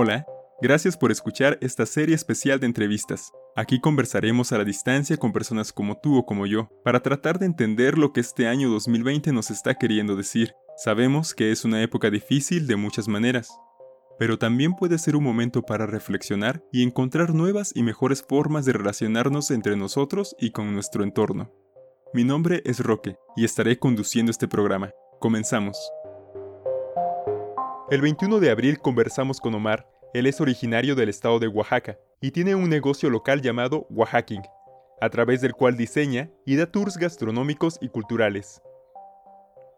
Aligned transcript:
Hola, 0.00 0.28
gracias 0.62 0.96
por 0.96 1.10
escuchar 1.10 1.58
esta 1.60 1.84
serie 1.84 2.14
especial 2.14 2.60
de 2.60 2.66
entrevistas. 2.66 3.32
Aquí 3.56 3.80
conversaremos 3.80 4.52
a 4.52 4.58
la 4.58 4.64
distancia 4.64 5.16
con 5.16 5.32
personas 5.32 5.72
como 5.72 5.98
tú 5.98 6.16
o 6.16 6.24
como 6.24 6.46
yo, 6.46 6.68
para 6.84 7.00
tratar 7.00 7.40
de 7.40 7.46
entender 7.46 7.98
lo 7.98 8.12
que 8.12 8.20
este 8.20 8.46
año 8.46 8.70
2020 8.70 9.32
nos 9.32 9.50
está 9.50 9.74
queriendo 9.74 10.14
decir. 10.14 10.54
Sabemos 10.76 11.34
que 11.34 11.50
es 11.50 11.64
una 11.64 11.82
época 11.82 12.10
difícil 12.10 12.68
de 12.68 12.76
muchas 12.76 13.08
maneras, 13.08 13.50
pero 14.20 14.38
también 14.38 14.74
puede 14.74 14.98
ser 14.98 15.16
un 15.16 15.24
momento 15.24 15.62
para 15.62 15.84
reflexionar 15.84 16.62
y 16.72 16.84
encontrar 16.84 17.34
nuevas 17.34 17.72
y 17.74 17.82
mejores 17.82 18.22
formas 18.22 18.64
de 18.66 18.74
relacionarnos 18.74 19.50
entre 19.50 19.74
nosotros 19.74 20.36
y 20.38 20.52
con 20.52 20.72
nuestro 20.72 21.02
entorno. 21.02 21.50
Mi 22.14 22.22
nombre 22.22 22.62
es 22.64 22.78
Roque 22.78 23.16
y 23.34 23.44
estaré 23.44 23.80
conduciendo 23.80 24.30
este 24.30 24.46
programa. 24.46 24.92
Comenzamos. 25.18 25.76
El 27.90 28.02
21 28.02 28.38
de 28.40 28.50
abril 28.50 28.80
conversamos 28.80 29.40
con 29.40 29.54
Omar. 29.54 29.88
Él 30.12 30.26
es 30.26 30.42
originario 30.42 30.94
del 30.94 31.08
estado 31.08 31.38
de 31.38 31.48
Oaxaca 31.48 31.96
y 32.20 32.32
tiene 32.32 32.54
un 32.54 32.68
negocio 32.68 33.08
local 33.08 33.40
llamado 33.40 33.86
Oaxaking, 33.88 34.42
a 35.00 35.08
través 35.08 35.40
del 35.40 35.54
cual 35.54 35.78
diseña 35.78 36.28
y 36.44 36.56
da 36.56 36.66
tours 36.66 36.98
gastronómicos 36.98 37.78
y 37.80 37.88
culturales. 37.88 38.60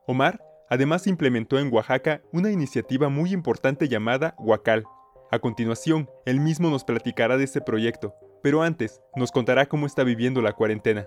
Omar 0.08 0.42
además 0.68 1.06
implementó 1.06 1.60
en 1.60 1.72
Oaxaca 1.72 2.20
una 2.32 2.50
iniciativa 2.50 3.08
muy 3.08 3.32
importante 3.32 3.86
llamada 3.86 4.34
Huacal. 4.38 4.82
A 5.30 5.38
continuación, 5.38 6.10
él 6.26 6.40
mismo 6.40 6.68
nos 6.68 6.82
platicará 6.82 7.36
de 7.36 7.44
este 7.44 7.60
proyecto, 7.60 8.16
pero 8.42 8.62
antes 8.62 9.00
nos 9.14 9.30
contará 9.30 9.66
cómo 9.66 9.86
está 9.86 10.02
viviendo 10.02 10.42
la 10.42 10.52
cuarentena. 10.52 11.06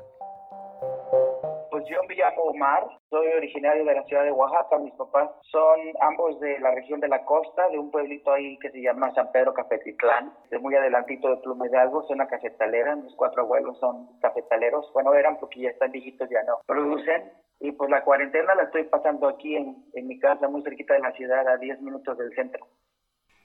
Omar, 2.54 2.88
soy 3.10 3.28
originario 3.28 3.84
de 3.84 3.96
la 3.96 4.04
ciudad 4.04 4.24
de 4.24 4.32
Oaxaca, 4.32 4.78
mis 4.78 4.94
papás 4.94 5.30
son 5.52 5.80
ambos 6.02 6.40
de 6.40 6.60
la 6.60 6.72
región 6.72 7.00
de 7.00 7.08
la 7.08 7.26
costa, 7.26 7.68
de 7.70 7.80
un 7.80 7.90
pueblito 7.90 8.32
ahí 8.32 8.58
que 8.60 8.70
se 8.70 8.82
llama 8.82 9.14
San 9.16 9.32
Pedro 9.32 9.54
Cafetitlán, 9.54 10.34
de 10.52 10.60
muy 10.60 10.76
adelantito 10.76 11.30
de 11.30 11.38
Pluma 11.38 11.68
Hidalgo, 11.68 12.06
una 12.10 12.28
cafetalera, 12.28 12.96
mis 12.96 13.16
cuatro 13.16 13.44
abuelos 13.44 13.80
son 13.80 14.20
cafetaleros, 14.20 14.92
bueno 14.94 15.14
eran 15.16 15.38
porque 15.40 15.62
ya 15.62 15.70
están 15.70 15.92
viejitos, 15.92 16.30
ya 16.30 16.44
no 16.44 16.60
producen, 16.68 17.32
y 17.60 17.72
pues 17.72 17.90
la 17.90 18.04
cuarentena 18.04 18.54
la 18.56 18.64
estoy 18.64 18.84
pasando 18.84 19.28
aquí 19.28 19.56
en, 19.56 19.84
en 19.94 20.08
mi 20.08 20.20
casa, 20.20 20.48
muy 20.48 20.62
cerquita 20.62 20.94
de 20.94 21.00
la 21.00 21.12
ciudad, 21.14 21.48
a 21.48 21.58
10 21.58 21.82
minutos 21.82 22.18
del 22.18 22.34
centro. 22.36 22.68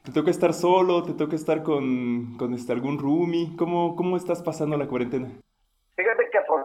¿Te 0.04 0.12
toca 0.12 0.30
estar 0.30 0.52
solo? 0.52 1.02
¿Te 1.02 1.12
toca 1.12 1.36
estar 1.36 1.62
con, 1.62 2.36
con 2.38 2.54
este, 2.54 2.72
algún 2.72 2.98
roomie? 2.98 3.56
¿Cómo, 3.56 3.94
¿Cómo 3.94 4.16
estás 4.16 4.42
pasando 4.42 4.76
la 4.76 4.88
cuarentena? 4.88 5.28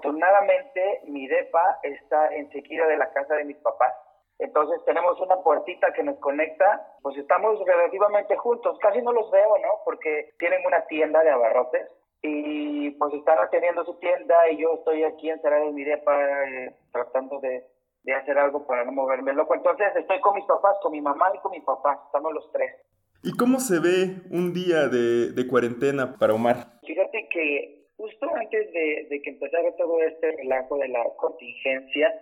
Afortunadamente 0.03 1.01
mi 1.07 1.27
depa 1.27 1.79
está 1.81 2.35
enseguida 2.35 2.85
de 2.87 2.97
la 2.97 3.13
casa 3.13 3.35
de 3.35 3.45
mis 3.45 3.55
papás. 3.57 3.93
Entonces 4.37 4.83
tenemos 4.85 5.17
una 5.21 5.37
puertita 5.37 5.93
que 5.93 6.03
nos 6.03 6.17
conecta, 6.19 6.85
pues 7.01 7.15
estamos 7.17 7.57
relativamente 7.65 8.35
juntos, 8.35 8.77
casi 8.81 9.01
no 9.01 9.13
los 9.13 9.31
veo, 9.31 9.57
¿no? 9.59 9.69
Porque 9.85 10.33
tienen 10.39 10.59
una 10.65 10.85
tienda 10.87 11.23
de 11.23 11.29
abarrotes 11.29 11.87
y 12.21 12.91
pues 12.91 13.13
están 13.13 13.39
atendiendo 13.39 13.85
su 13.85 13.97
tienda 13.99 14.35
y 14.51 14.57
yo 14.57 14.73
estoy 14.73 15.05
aquí 15.05 15.29
encerrado 15.29 15.69
en 15.69 15.75
mi 15.75 15.85
depa 15.85 16.13
eh, 16.49 16.75
tratando 16.91 17.39
de, 17.39 17.63
de 18.03 18.13
hacer 18.13 18.37
algo 18.37 18.67
para 18.67 18.83
no 18.83 18.91
moverme 18.91 19.31
loco. 19.31 19.55
Entonces 19.55 19.87
estoy 19.95 20.19
con 20.19 20.35
mis 20.35 20.45
papás, 20.45 20.75
con 20.81 20.91
mi 20.91 20.99
mamá 20.99 21.31
y 21.33 21.39
con 21.39 21.51
mi 21.51 21.61
papá, 21.61 22.01
estamos 22.07 22.33
los 22.33 22.51
tres. 22.51 22.75
¿Y 23.23 23.37
cómo 23.37 23.61
se 23.61 23.79
ve 23.79 24.21
un 24.31 24.53
día 24.53 24.89
de, 24.89 25.31
de 25.31 25.47
cuarentena 25.47 26.17
para 26.19 26.33
Omar? 26.33 26.57
Fíjate 26.85 27.29
que 27.29 27.82
justo 28.03 28.27
antes 28.35 28.69
de, 28.73 29.21
que 29.23 29.29
empezara 29.29 29.71
todo 29.77 30.01
este 30.01 30.33
relajo 30.33 30.77
de 30.77 30.89
la 30.89 31.05
contingencia, 31.15 32.13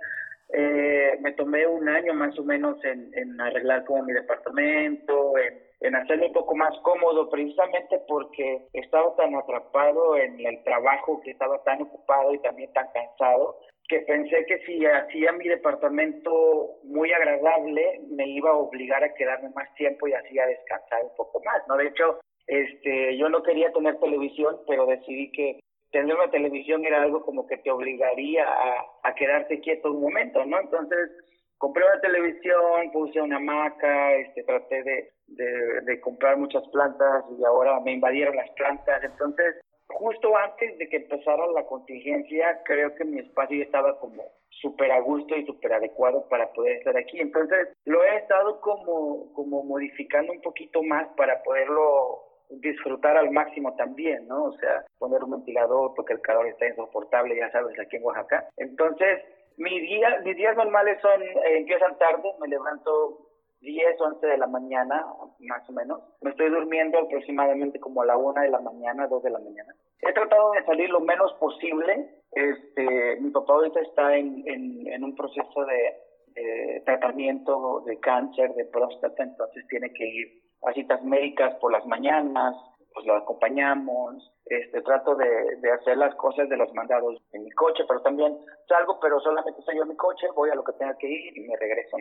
eh, 0.54 1.18
me 1.22 1.32
tomé 1.32 1.66
un 1.66 1.90
año 1.90 2.14
más 2.14 2.38
o 2.38 2.44
menos 2.44 2.78
en, 2.84 3.42
arreglar 3.42 3.84
como 3.86 4.04
mi 4.04 4.14
departamento, 4.14 5.34
en, 5.80 5.96
hacerlo 5.96 6.28
un 6.28 6.34
poco 6.34 6.56
más 6.56 6.78
cómodo, 6.84 7.32
precisamente 7.32 8.00
porque 8.08 8.68
estaba 8.74 9.16
tan 9.16 9.34
atrapado 9.34 10.16
en 10.18 10.40
el 10.46 10.64
trabajo, 10.64 11.20
que 11.24 11.32
estaba 11.32 11.64
tan 11.64 11.82
ocupado 11.82 12.32
y 12.36 12.40
también 12.42 12.72
tan 12.74 12.88
cansado, 12.94 13.58
que 13.88 14.02
pensé 14.02 14.46
que 14.46 14.60
si 14.60 14.86
hacía 14.86 15.32
mi 15.32 15.48
departamento 15.48 16.78
muy 16.84 17.12
agradable, 17.12 18.02
me 18.12 18.28
iba 18.28 18.52
a 18.52 18.58
obligar 18.58 19.04
a 19.04 19.16
quedarme 19.16 19.50
más 19.56 19.74
tiempo 19.74 20.08
y 20.08 20.14
así 20.14 20.38
a 20.38 20.46
descansar 20.46 21.04
un 21.04 21.16
poco 21.18 21.42
más, 21.44 21.68
¿no? 21.68 21.76
De 21.76 21.88
hecho, 21.88 22.20
este, 22.46 23.18
yo 23.18 23.30
no 23.30 23.42
quería 23.42 23.72
tener 23.72 24.00
televisión, 24.00 24.60
pero 24.68 24.86
decidí 24.86 25.32
que 25.32 25.60
tener 25.92 26.16
una 26.16 26.32
televisión 26.32 26.86
era 26.86 27.02
algo 27.02 27.24
como 27.24 27.48
que 27.48 27.58
te 27.58 27.72
obligaría 27.72 28.46
a, 28.48 28.86
a 29.04 29.16
quedarte 29.16 29.60
quieto 29.60 29.92
un 29.92 30.02
momento, 30.02 30.46
¿no? 30.46 30.60
Entonces, 30.60 31.12
compré 31.58 31.86
una 31.86 32.02
televisión, 32.02 32.92
puse 32.92 33.22
una 33.22 33.38
hamaca, 33.38 34.16
este, 34.16 34.44
traté 34.44 34.84
de, 34.84 35.12
de, 35.28 35.82
de, 35.82 36.02
comprar 36.02 36.38
muchas 36.38 36.68
plantas 36.70 37.24
y 37.38 37.44
ahora 37.46 37.80
me 37.82 37.94
invadieron 37.94 38.36
las 38.36 38.50
plantas. 38.52 39.04
Entonces, 39.04 39.62
justo 39.88 40.36
antes 40.36 40.78
de 40.80 40.90
que 40.90 40.98
empezara 40.98 41.46
la 41.54 41.66
contingencia, 41.66 42.62
creo 42.66 42.96
que 42.96 43.06
mi 43.06 43.20
espacio 43.20 43.62
estaba 43.62 44.00
como 44.00 44.24
súper 44.50 44.92
a 44.92 45.02
gusto 45.02 45.36
y 45.36 45.46
súper 45.46 45.74
adecuado 45.74 46.28
para 46.30 46.52
poder 46.54 46.78
estar 46.78 46.98
aquí. 46.98 47.20
Entonces, 47.20 47.70
lo 47.86 48.04
he 48.04 48.18
estado 48.18 48.60
como, 48.62 49.32
como 49.34 49.64
modificando 49.64 50.32
un 50.32 50.42
poquito 50.42 50.82
más 50.82 51.08
para 51.16 51.44
poderlo 51.44 52.31
disfrutar 52.60 53.18
al 53.18 53.32
máximo 53.32 53.76
también, 53.76 54.28
¿no? 54.28 54.46
O 54.46 54.52
sea, 54.54 54.86
poner 55.00 55.24
un 55.24 55.32
ventilador 55.32 55.94
porque 55.96 56.14
el 56.14 56.22
calor 56.22 56.48
está 56.48 56.68
insoportable, 56.68 57.36
ya 57.36 57.52
sabes, 57.52 57.80
aquí 57.80 57.98
en 57.98 58.04
Oaxaca. 58.04 58.48
Entonces, 58.58 59.20
mi 59.58 59.80
día, 59.80 60.22
mis 60.24 60.36
días 60.36 60.56
normales 60.56 61.00
son, 61.02 61.22
eh, 61.22 61.58
empiezan 61.58 61.98
tarde, 61.98 62.30
me 62.40 62.48
levanto 62.48 63.28
10, 63.62 64.02
11 64.02 64.26
de 64.26 64.38
la 64.38 64.48
mañana, 64.48 65.06
más 65.40 65.70
o 65.70 65.72
menos. 65.72 66.02
Me 66.22 66.32
estoy 66.32 66.50
durmiendo 66.50 67.00
aproximadamente 67.00 67.80
como 67.80 68.02
a 68.02 68.06
la 68.06 68.18
1 68.18 68.42
de 68.42 68.50
la 68.50 68.60
mañana, 68.60 69.08
2 69.08 69.24
de 69.24 69.30
la 69.30 69.40
mañana. 69.40 69.74
He 70.02 70.14
tratado 70.14 70.52
de 70.52 70.66
salir 70.66 70.90
lo 70.90 71.00
menos 71.00 71.32
posible. 71.34 72.10
Este, 72.32 73.18
mi 73.22 73.30
papá 73.30 73.54
ahorita 73.54 73.82
está 73.82 74.18
en, 74.18 74.44
en, 74.48 74.88
en 74.88 75.04
un 75.04 75.16
proceso 75.16 75.66
de, 75.66 75.96
de 76.34 76.82
tratamiento 76.86 77.82
de 77.86 78.00
cáncer 78.00 78.54
de 78.56 78.66
próstata, 78.66 79.24
entonces 79.24 79.66
tiene 79.68 79.92
que 79.94 80.06
ir 80.06 80.41
a 80.64 80.74
citas 80.74 81.04
médicas 81.04 81.56
por 81.56 81.72
las 81.72 81.86
mañanas, 81.86 82.56
pues 82.94 83.06
lo 83.06 83.16
acompañamos, 83.16 84.32
este, 84.46 84.82
trato 84.82 85.16
de, 85.16 85.72
hacer 85.72 85.98
las 85.98 86.14
cosas 86.16 86.50
de 86.50 86.58
los 86.58 86.74
mandados 86.74 87.22
en 87.32 87.44
mi 87.44 87.52
coche, 87.52 87.84
pero 87.88 88.02
también 88.02 88.38
salgo, 88.68 89.00
pero 89.00 89.20
solamente 89.22 89.62
soy 89.64 89.78
yo 89.78 89.84
en 89.84 89.90
mi 89.90 89.96
coche, 89.96 90.28
voy 90.36 90.50
a 90.50 90.56
lo 90.56 90.64
que 90.64 90.74
tenga 90.74 90.98
que 90.98 91.08
ir 91.08 91.38
y 91.38 91.48
me 91.48 91.56
regreso. 91.58 91.98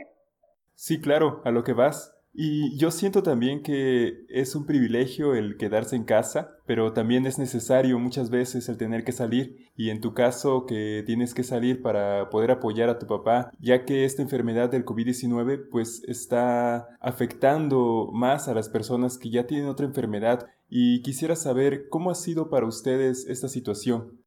Sí, 0.74 1.00
claro, 1.00 1.40
a 1.44 1.50
lo 1.50 1.62
que 1.62 1.72
vas. 1.72 2.19
Y 2.42 2.74
yo 2.78 2.90
siento 2.90 3.22
también 3.22 3.62
que 3.62 4.24
es 4.30 4.54
un 4.54 4.64
privilegio 4.64 5.34
el 5.34 5.58
quedarse 5.58 5.94
en 5.94 6.04
casa, 6.04 6.56
pero 6.64 6.94
también 6.94 7.26
es 7.26 7.38
necesario 7.38 7.98
muchas 7.98 8.30
veces 8.30 8.66
el 8.70 8.78
tener 8.78 9.04
que 9.04 9.12
salir 9.12 9.68
y 9.76 9.90
en 9.90 10.00
tu 10.00 10.14
caso 10.14 10.64
que 10.64 11.02
tienes 11.04 11.34
que 11.34 11.42
salir 11.42 11.82
para 11.82 12.30
poder 12.30 12.50
apoyar 12.50 12.88
a 12.88 12.98
tu 12.98 13.06
papá, 13.06 13.50
ya 13.60 13.84
que 13.84 14.06
esta 14.06 14.22
enfermedad 14.22 14.70
del 14.70 14.86
COVID-19 14.86 15.68
pues 15.70 16.02
está 16.08 16.88
afectando 16.98 18.08
más 18.10 18.48
a 18.48 18.54
las 18.54 18.70
personas 18.70 19.18
que 19.18 19.28
ya 19.28 19.46
tienen 19.46 19.68
otra 19.68 19.84
enfermedad 19.84 20.46
y 20.70 21.02
quisiera 21.02 21.36
saber 21.36 21.90
cómo 21.90 22.10
ha 22.10 22.14
sido 22.14 22.48
para 22.48 22.64
ustedes 22.64 23.26
esta 23.26 23.48
situación. 23.48 24.19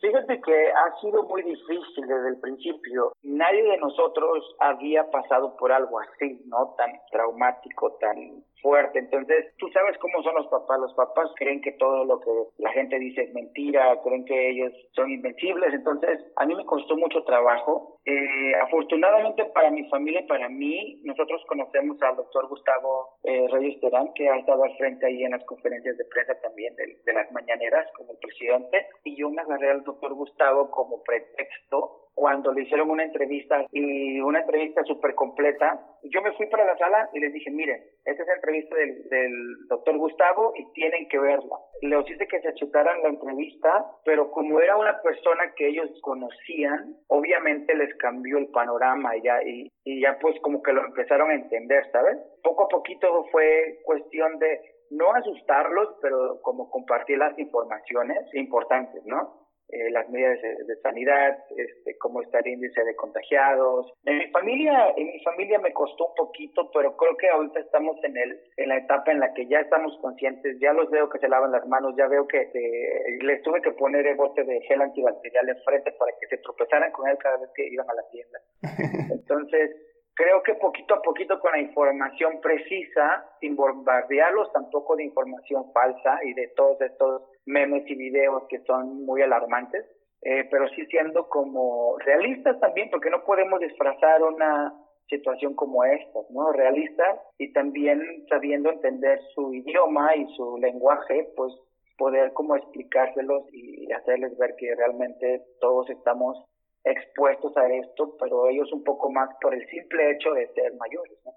Fíjate 0.00 0.40
que 0.40 0.68
ha 0.72 1.00
sido 1.00 1.22
muy 1.24 1.42
difícil 1.42 2.06
desde 2.06 2.28
el 2.28 2.40
principio. 2.40 3.12
Nadie 3.22 3.62
de 3.62 3.76
nosotros 3.78 4.56
había 4.58 5.10
pasado 5.10 5.56
por 5.56 5.72
algo 5.72 6.00
así, 6.00 6.40
¿no? 6.46 6.74
Tan 6.78 6.90
traumático, 7.10 7.92
tan 8.00 8.42
fuerte. 8.62 8.98
Entonces, 8.98 9.54
tú 9.58 9.68
sabes 9.68 9.96
cómo 9.98 10.22
son 10.22 10.34
los 10.34 10.46
papás. 10.48 10.80
Los 10.80 10.94
papás 10.94 11.30
creen 11.36 11.60
que 11.60 11.72
todo 11.72 12.04
lo 12.04 12.20
que 12.20 12.30
la 12.58 12.72
gente 12.72 12.98
dice 12.98 13.22
es 13.22 13.34
mentira, 13.34 14.00
creen 14.02 14.24
que 14.24 14.50
ellos 14.50 14.72
son 14.92 15.10
invencibles. 15.10 15.72
Entonces, 15.74 16.20
a 16.36 16.46
mí 16.46 16.54
me 16.54 16.64
costó 16.64 16.96
mucho 16.96 17.22
trabajo. 17.24 17.98
Eh, 18.06 18.54
afortunadamente 18.62 19.44
para 19.52 19.70
mi 19.70 19.86
familia 19.90 20.22
y 20.22 20.26
para 20.26 20.48
mí, 20.48 21.00
nosotros 21.04 21.42
conocemos 21.46 22.00
al 22.02 22.16
doctor 22.16 22.48
Gustavo 22.48 23.18
eh, 23.24 23.46
Reyes 23.50 23.78
Terán, 23.80 24.12
que 24.14 24.28
ha 24.28 24.36
estado 24.36 24.64
al 24.64 24.76
frente 24.78 25.06
ahí 25.06 25.22
en 25.22 25.32
las 25.32 25.44
conferencias 25.44 25.96
de 25.98 26.04
prensa 26.06 26.34
también 26.40 26.74
de, 26.76 26.96
de 27.04 27.12
las 27.12 27.30
mañaneras 27.32 27.86
como 27.96 28.18
presidente. 28.18 28.86
Yo 29.20 29.28
me 29.28 29.42
agarré 29.42 29.70
al 29.70 29.84
doctor 29.84 30.14
Gustavo 30.14 30.70
como 30.70 31.02
pretexto 31.02 32.00
cuando 32.14 32.52
le 32.52 32.62
hicieron 32.62 32.90
una 32.90 33.04
entrevista 33.04 33.64
y 33.72 34.20
una 34.20 34.40
entrevista 34.40 34.82
súper 34.84 35.14
completa, 35.14 35.80
yo 36.02 36.20
me 36.22 36.32
fui 36.32 36.46
para 36.46 36.66
la 36.66 36.76
sala 36.76 37.08
y 37.14 37.20
les 37.20 37.32
dije, 37.32 37.50
miren, 37.50 37.82
esta 38.04 38.22
es 38.22 38.28
la 38.28 38.34
entrevista 38.34 38.76
del, 38.76 39.08
del 39.08 39.66
doctor 39.68 39.96
Gustavo 39.96 40.52
y 40.56 40.70
tienen 40.72 41.08
que 41.08 41.18
verla. 41.18 41.56
Les 41.80 42.10
hice 42.10 42.26
que 42.26 42.40
se 42.40 42.54
chutaran 42.54 43.02
la 43.02 43.08
entrevista, 43.08 43.86
pero 44.04 44.30
como 44.32 44.60
era 44.60 44.76
una 44.76 45.00
persona 45.00 45.52
que 45.56 45.68
ellos 45.68 45.88
conocían, 46.02 46.94
obviamente 47.08 47.74
les 47.74 47.94
cambió 47.96 48.38
el 48.38 48.48
panorama 48.48 49.16
y 49.16 49.22
ya, 49.22 49.42
y, 49.42 49.68
y 49.84 50.02
ya 50.02 50.18
pues 50.20 50.38
como 50.40 50.62
que 50.62 50.72
lo 50.72 50.84
empezaron 50.84 51.30
a 51.30 51.34
entender, 51.34 51.90
¿sabes? 51.90 52.18
Poco 52.42 52.64
a 52.64 52.68
poquito 52.68 53.24
fue 53.32 53.80
cuestión 53.84 54.38
de 54.38 54.60
no 54.90 55.12
asustarlos, 55.14 55.96
pero 56.02 56.40
como 56.42 56.70
compartir 56.70 57.18
las 57.18 57.38
informaciones 57.38 58.18
importantes, 58.34 59.04
¿no? 59.06 59.40
eh, 59.72 59.90
las 59.90 60.08
medidas 60.08 60.38
de, 60.42 60.76
sanidad, 60.82 61.38
este, 61.56 61.96
cómo 61.98 62.22
está 62.22 62.40
el 62.40 62.48
índice 62.48 62.82
de 62.82 62.96
contagiados. 62.96 63.92
En 64.04 64.18
mi 64.18 64.26
familia, 64.30 64.92
en 64.96 65.06
mi 65.06 65.20
familia 65.22 65.58
me 65.58 65.72
costó 65.72 66.08
un 66.08 66.14
poquito, 66.14 66.70
pero 66.72 66.96
creo 66.96 67.16
que 67.16 67.28
ahorita 67.28 67.60
estamos 67.60 67.96
en 68.02 68.16
el, 68.16 68.40
en 68.56 68.68
la 68.68 68.78
etapa 68.78 69.12
en 69.12 69.20
la 69.20 69.32
que 69.32 69.46
ya 69.46 69.60
estamos 69.60 69.96
conscientes, 70.00 70.58
ya 70.60 70.72
los 70.72 70.90
veo 70.90 71.08
que 71.08 71.18
se 71.18 71.28
lavan 71.28 71.52
las 71.52 71.66
manos, 71.66 71.94
ya 71.96 72.08
veo 72.08 72.26
que 72.26 72.50
eh, 72.52 73.18
les 73.22 73.42
tuve 73.42 73.62
que 73.62 73.72
poner 73.72 74.06
el 74.06 74.16
bote 74.16 74.42
de 74.42 74.60
gel 74.62 74.82
antibacterial 74.82 75.48
enfrente 75.48 75.92
para 75.92 76.12
que 76.20 76.26
se 76.26 76.38
tropezaran 76.38 76.90
con 76.92 77.08
él 77.08 77.16
cada 77.18 77.36
vez 77.38 77.50
que 77.54 77.68
iban 77.68 77.88
a 77.88 77.94
la 77.94 78.08
tienda. 78.10 78.40
Entonces, 79.12 79.70
creo 80.14 80.42
que 80.42 80.54
poquito 80.54 80.94
a 80.94 81.02
poquito 81.02 81.40
con 81.40 81.52
la 81.52 81.60
información 81.60 82.40
precisa, 82.40 83.24
sin 83.40 83.56
bombardearlos 83.56 84.52
tampoco 84.52 84.96
de 84.96 85.04
información 85.04 85.72
falsa 85.72 86.18
y 86.24 86.34
de 86.34 86.48
todos 86.56 86.80
estos 86.80 87.22
memes 87.46 87.84
y 87.86 87.94
videos 87.94 88.44
que 88.48 88.60
son 88.60 89.04
muy 89.04 89.22
alarmantes, 89.22 89.84
eh, 90.22 90.46
pero 90.50 90.68
sí 90.70 90.84
siendo 90.86 91.28
como 91.28 91.96
realistas 91.98 92.58
también, 92.60 92.90
porque 92.90 93.10
no 93.10 93.24
podemos 93.24 93.60
disfrazar 93.60 94.22
una 94.22 94.74
situación 95.08 95.54
como 95.54 95.84
esta, 95.84 96.20
¿no? 96.30 96.52
Realistas 96.52 97.18
y 97.38 97.52
también 97.52 98.00
sabiendo 98.28 98.70
entender 98.70 99.18
su 99.34 99.52
idioma 99.52 100.14
y 100.14 100.26
su 100.36 100.56
lenguaje, 100.58 101.28
pues 101.36 101.52
poder 101.98 102.32
como 102.32 102.56
explicárselos 102.56 103.44
y 103.52 103.92
hacerles 103.92 104.36
ver 104.38 104.54
que 104.56 104.74
realmente 104.74 105.42
todos 105.60 105.90
estamos 105.90 106.42
expuestos 106.84 107.56
a 107.56 107.66
esto, 107.74 108.16
pero 108.18 108.48
ellos 108.48 108.72
un 108.72 108.84
poco 108.84 109.10
más 109.10 109.28
por 109.40 109.54
el 109.54 109.66
simple 109.68 110.12
hecho 110.12 110.32
de 110.32 110.48
ser 110.54 110.74
mayores, 110.76 111.18
¿no? 111.24 111.32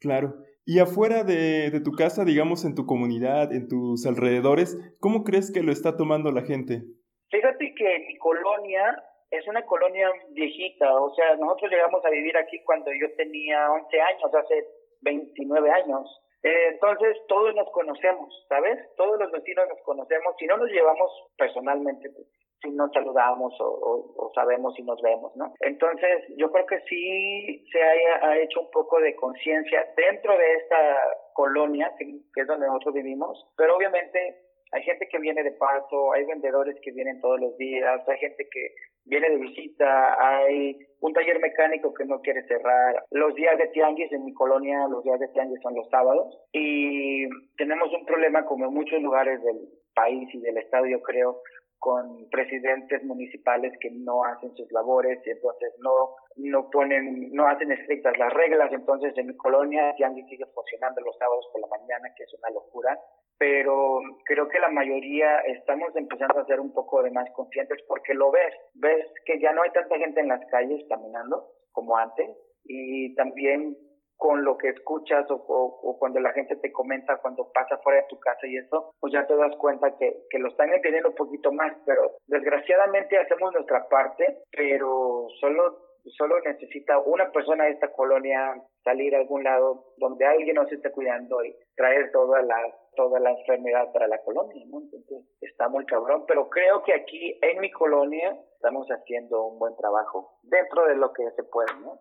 Claro. 0.00 0.34
Y 0.64 0.78
afuera 0.78 1.24
de, 1.24 1.70
de, 1.70 1.80
tu 1.80 1.92
casa, 1.92 2.24
digamos, 2.24 2.64
en 2.64 2.74
tu 2.74 2.86
comunidad, 2.86 3.52
en 3.52 3.68
tus 3.68 4.06
alrededores, 4.06 4.76
¿cómo 5.00 5.24
crees 5.24 5.50
que 5.52 5.62
lo 5.62 5.72
está 5.72 5.96
tomando 5.96 6.30
la 6.30 6.42
gente? 6.42 6.82
Fíjate 7.30 7.74
que 7.74 8.04
mi 8.06 8.16
colonia 8.18 9.02
es 9.30 9.46
una 9.46 9.64
colonia 9.66 10.10
viejita, 10.30 10.94
o 10.94 11.14
sea, 11.14 11.36
nosotros 11.36 11.70
llegamos 11.70 12.04
a 12.04 12.10
vivir 12.10 12.36
aquí 12.36 12.62
cuando 12.64 12.90
yo 12.92 13.14
tenía 13.16 13.70
11 13.70 14.00
años, 14.00 14.34
hace 14.34 14.66
29 15.02 15.70
años. 15.70 16.22
Eh, 16.42 16.68
entonces, 16.72 17.16
todos 17.28 17.54
nos 17.54 17.68
conocemos, 17.70 18.46
¿sabes? 18.48 18.78
Todos 18.96 19.18
los 19.18 19.30
vecinos 19.32 19.68
nos 19.68 19.80
conocemos, 19.82 20.34
si 20.38 20.46
no 20.46 20.56
nos 20.56 20.70
llevamos 20.70 21.10
personalmente, 21.36 22.10
pues, 22.10 22.26
si 22.62 22.70
nos 22.70 22.92
saludamos 22.92 23.54
o, 23.60 24.32
sabemos 24.34 24.74
si 24.74 24.82
nos 24.82 25.00
vemos, 25.02 25.34
¿no? 25.36 25.52
Entonces, 25.60 26.24
yo 26.36 26.50
creo 26.50 26.66
que 26.66 26.80
sí 26.88 27.64
se 27.72 27.82
ha, 27.82 28.38
hecho 28.38 28.60
un 28.60 28.70
poco 28.70 29.00
de 29.00 29.14
conciencia 29.16 29.86
dentro 29.96 30.36
de 30.36 30.54
esta 30.54 30.96
colonia, 31.34 31.92
que, 31.98 32.04
es 32.40 32.46
donde 32.46 32.66
nosotros 32.66 32.94
vivimos, 32.94 33.46
pero 33.56 33.76
obviamente 33.76 34.42
hay 34.72 34.82
gente 34.82 35.08
que 35.08 35.18
viene 35.18 35.42
de 35.42 35.52
paso, 35.52 36.12
hay 36.12 36.24
vendedores 36.26 36.76
que 36.82 36.92
vienen 36.92 37.20
todos 37.20 37.40
los 37.40 37.56
días, 37.56 38.06
hay 38.06 38.18
gente 38.18 38.46
que 38.50 38.74
viene 39.06 39.30
de 39.30 39.36
visita, 39.36 40.16
hay 40.20 40.76
un 41.00 41.12
taller 41.14 41.40
mecánico 41.40 41.94
que 41.94 42.04
no 42.04 42.20
quiere 42.20 42.46
cerrar. 42.46 43.02
Los 43.10 43.34
días 43.34 43.56
de 43.56 43.68
tianguis 43.68 44.12
en 44.12 44.24
mi 44.24 44.34
colonia, 44.34 44.86
los 44.88 45.02
días 45.04 45.18
de 45.20 45.28
tianguis 45.28 45.60
son 45.62 45.74
los 45.74 45.88
sábados 45.88 46.38
y 46.52 47.26
tenemos 47.56 47.90
un 47.94 48.04
problema 48.04 48.44
como 48.44 48.66
en 48.66 48.74
muchos 48.74 49.00
lugares 49.00 49.42
del 49.42 49.56
país 49.94 50.28
y 50.32 50.40
del 50.40 50.58
estado, 50.58 50.86
yo 50.86 51.00
creo, 51.02 51.40
con 51.78 52.28
presidentes 52.30 53.02
municipales 53.04 53.72
que 53.80 53.90
no 53.90 54.24
hacen 54.24 54.54
sus 54.56 54.70
labores 54.72 55.20
y 55.24 55.30
entonces 55.30 55.72
no 55.78 56.16
no 56.36 56.70
ponen 56.70 57.30
no 57.32 57.46
hacen 57.46 57.72
estrictas 57.72 58.16
las 58.18 58.32
reglas. 58.32 58.72
Entonces 58.72 59.16
en 59.16 59.28
mi 59.28 59.36
colonia 59.36 59.94
ya 59.98 60.12
sigue 60.12 60.44
funcionando 60.54 61.00
los 61.02 61.16
sábados 61.18 61.46
por 61.52 61.60
la 61.60 61.68
mañana 61.68 62.08
que 62.16 62.24
es 62.24 62.34
una 62.34 62.50
locura. 62.50 62.98
Pero 63.38 64.00
creo 64.24 64.48
que 64.48 64.58
la 64.58 64.68
mayoría 64.68 65.38
estamos 65.40 65.94
empezando 65.94 66.40
a 66.40 66.46
ser 66.46 66.58
un 66.58 66.72
poco 66.72 67.02
de 67.02 67.12
más 67.12 67.30
conscientes 67.36 67.78
porque 67.86 68.14
lo 68.14 68.32
ves. 68.32 68.54
Ves 68.74 69.06
que 69.24 69.38
ya 69.40 69.52
no 69.52 69.62
hay 69.62 69.70
tanta 69.70 69.96
gente 69.96 70.20
en 70.20 70.28
las 70.28 70.44
calles 70.50 70.84
caminando 70.88 71.46
como 71.72 71.96
antes 71.96 72.28
y 72.64 73.14
también 73.14 73.76
con 74.18 74.44
lo 74.44 74.58
que 74.58 74.68
escuchas 74.68 75.26
o, 75.30 75.96
cuando 75.98 76.20
la 76.20 76.32
gente 76.32 76.56
te 76.56 76.72
comenta 76.72 77.16
cuando 77.18 77.50
pasa 77.52 77.78
fuera 77.78 78.00
de 78.00 78.08
tu 78.08 78.18
casa 78.18 78.46
y 78.46 78.56
eso, 78.56 78.92
pues 79.00 79.12
ya 79.12 79.26
te 79.26 79.34
das 79.34 79.54
cuenta 79.56 79.96
que, 79.96 80.24
que 80.28 80.38
lo 80.38 80.48
están 80.48 80.72
entendiendo 80.72 81.10
un 81.10 81.14
poquito 81.14 81.52
más, 81.52 81.72
pero 81.86 82.12
desgraciadamente 82.26 83.16
hacemos 83.16 83.52
nuestra 83.54 83.88
parte, 83.88 84.42
pero 84.50 85.28
solo 85.40 85.88
solo 86.16 86.40
necesita 86.40 86.98
una 87.00 87.30
persona 87.30 87.64
de 87.64 87.72
esta 87.72 87.92
colonia 87.92 88.54
salir 88.82 89.14
a 89.14 89.18
algún 89.18 89.44
lado 89.44 89.92
donde 89.98 90.24
alguien 90.24 90.54
nos 90.54 90.70
esté 90.72 90.90
cuidando 90.90 91.44
y 91.44 91.54
traer 91.76 92.10
toda 92.12 92.42
la 92.42 92.56
toda 92.94 93.20
la 93.20 93.30
enfermedad 93.30 93.92
para 93.92 94.08
la 94.08 94.18
colonia, 94.22 94.64
¿no? 94.66 94.80
Entonces 94.80 95.24
está 95.40 95.68
muy 95.68 95.86
cabrón, 95.86 96.24
pero 96.26 96.48
creo 96.48 96.82
que 96.82 96.94
aquí 96.94 97.38
en 97.42 97.60
mi 97.60 97.70
colonia 97.70 98.36
estamos 98.54 98.88
haciendo 98.88 99.46
un 99.46 99.58
buen 99.60 99.76
trabajo 99.76 100.32
dentro 100.42 100.84
de 100.86 100.96
lo 100.96 101.12
que 101.12 101.30
se 101.36 101.44
puede, 101.44 101.72
¿no? 101.80 102.00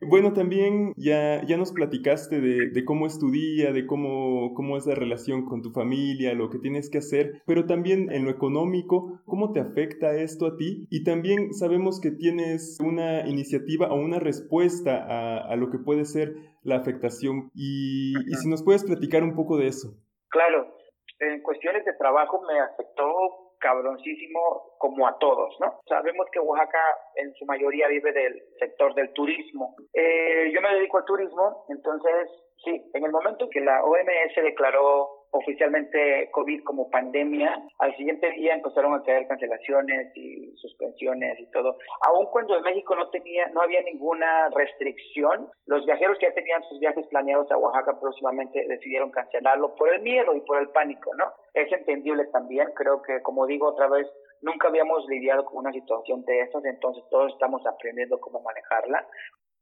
Bueno, 0.00 0.32
también 0.32 0.94
ya, 0.96 1.42
ya 1.44 1.56
nos 1.58 1.72
platicaste 1.72 2.40
de, 2.40 2.70
de, 2.70 2.84
cómo 2.84 3.06
es 3.06 3.18
tu 3.18 3.30
día, 3.30 3.72
de 3.72 3.86
cómo, 3.86 4.54
cómo 4.54 4.76
es 4.78 4.86
la 4.86 4.94
relación 4.94 5.44
con 5.44 5.60
tu 5.60 5.72
familia, 5.72 6.32
lo 6.32 6.48
que 6.48 6.58
tienes 6.58 6.88
que 6.88 6.98
hacer, 6.98 7.42
pero 7.46 7.66
también 7.66 8.10
en 8.10 8.24
lo 8.24 8.30
económico, 8.30 9.20
cómo 9.26 9.52
te 9.52 9.60
afecta 9.60 10.14
esto 10.14 10.46
a 10.46 10.56
ti. 10.56 10.86
Y 10.90 11.04
también 11.04 11.52
sabemos 11.52 12.00
que 12.00 12.10
tienes 12.10 12.78
una 12.80 13.28
iniciativa 13.28 13.88
o 13.88 13.96
una 13.96 14.18
respuesta 14.18 15.04
a, 15.04 15.52
a 15.52 15.56
lo 15.56 15.70
que 15.70 15.78
puede 15.78 16.06
ser 16.06 16.34
la 16.62 16.76
afectación. 16.76 17.50
Y, 17.54 18.14
y 18.26 18.34
si 18.36 18.48
nos 18.48 18.62
puedes 18.62 18.84
platicar 18.84 19.22
un 19.22 19.34
poco 19.34 19.58
de 19.58 19.66
eso. 19.66 19.94
Claro, 20.30 20.74
en 21.18 21.42
cuestiones 21.42 21.84
de 21.84 21.92
trabajo 21.94 22.40
me 22.48 22.58
afectó 22.58 23.49
cabroncísimo 23.60 24.74
como 24.78 25.06
a 25.06 25.16
todos, 25.18 25.54
¿no? 25.60 25.80
Sabemos 25.86 26.26
que 26.32 26.40
Oaxaca 26.40 26.82
en 27.16 27.32
su 27.34 27.44
mayoría 27.44 27.88
vive 27.88 28.12
del 28.12 28.42
sector 28.58 28.94
del 28.94 29.12
turismo. 29.12 29.76
Eh, 29.92 30.50
yo 30.52 30.60
me 30.60 30.74
dedico 30.74 30.98
al 30.98 31.04
turismo, 31.04 31.64
entonces 31.68 32.28
sí, 32.64 32.90
en 32.94 33.04
el 33.04 33.12
momento 33.12 33.48
que 33.50 33.60
la 33.60 33.84
OMS 33.84 34.34
declaró 34.42 35.19
oficialmente 35.32 36.28
COVID 36.32 36.62
como 36.64 36.90
pandemia, 36.90 37.56
al 37.78 37.96
siguiente 37.96 38.30
día 38.32 38.54
empezaron 38.54 38.94
a 38.94 39.02
caer 39.02 39.26
cancelaciones 39.28 40.16
y 40.16 40.52
suspensiones 40.56 41.38
y 41.38 41.50
todo. 41.50 41.76
Aun 42.06 42.26
cuando 42.26 42.56
en 42.56 42.62
México 42.62 42.96
no 42.96 43.08
tenía, 43.10 43.48
no 43.48 43.62
había 43.62 43.82
ninguna 43.82 44.48
restricción, 44.50 45.48
los 45.66 45.84
viajeros 45.86 46.18
que 46.18 46.26
ya 46.26 46.34
tenían 46.34 46.62
sus 46.64 46.80
viajes 46.80 47.06
planeados 47.08 47.50
a 47.50 47.58
Oaxaca 47.58 47.98
próximamente 48.00 48.64
decidieron 48.68 49.10
cancelarlo 49.10 49.74
por 49.76 49.92
el 49.94 50.02
miedo 50.02 50.34
y 50.34 50.40
por 50.40 50.60
el 50.60 50.68
pánico, 50.70 51.14
¿no? 51.14 51.32
Es 51.54 51.70
entendible 51.72 52.26
también, 52.32 52.68
creo 52.74 53.02
que 53.02 53.22
como 53.22 53.46
digo 53.46 53.68
otra 53.68 53.88
vez, 53.88 54.06
nunca 54.42 54.68
habíamos 54.68 55.06
lidiado 55.08 55.44
con 55.44 55.58
una 55.58 55.72
situación 55.72 56.24
de 56.24 56.40
estas, 56.40 56.64
entonces 56.64 57.04
todos 57.10 57.32
estamos 57.32 57.64
aprendiendo 57.66 58.18
cómo 58.18 58.40
manejarla. 58.40 59.06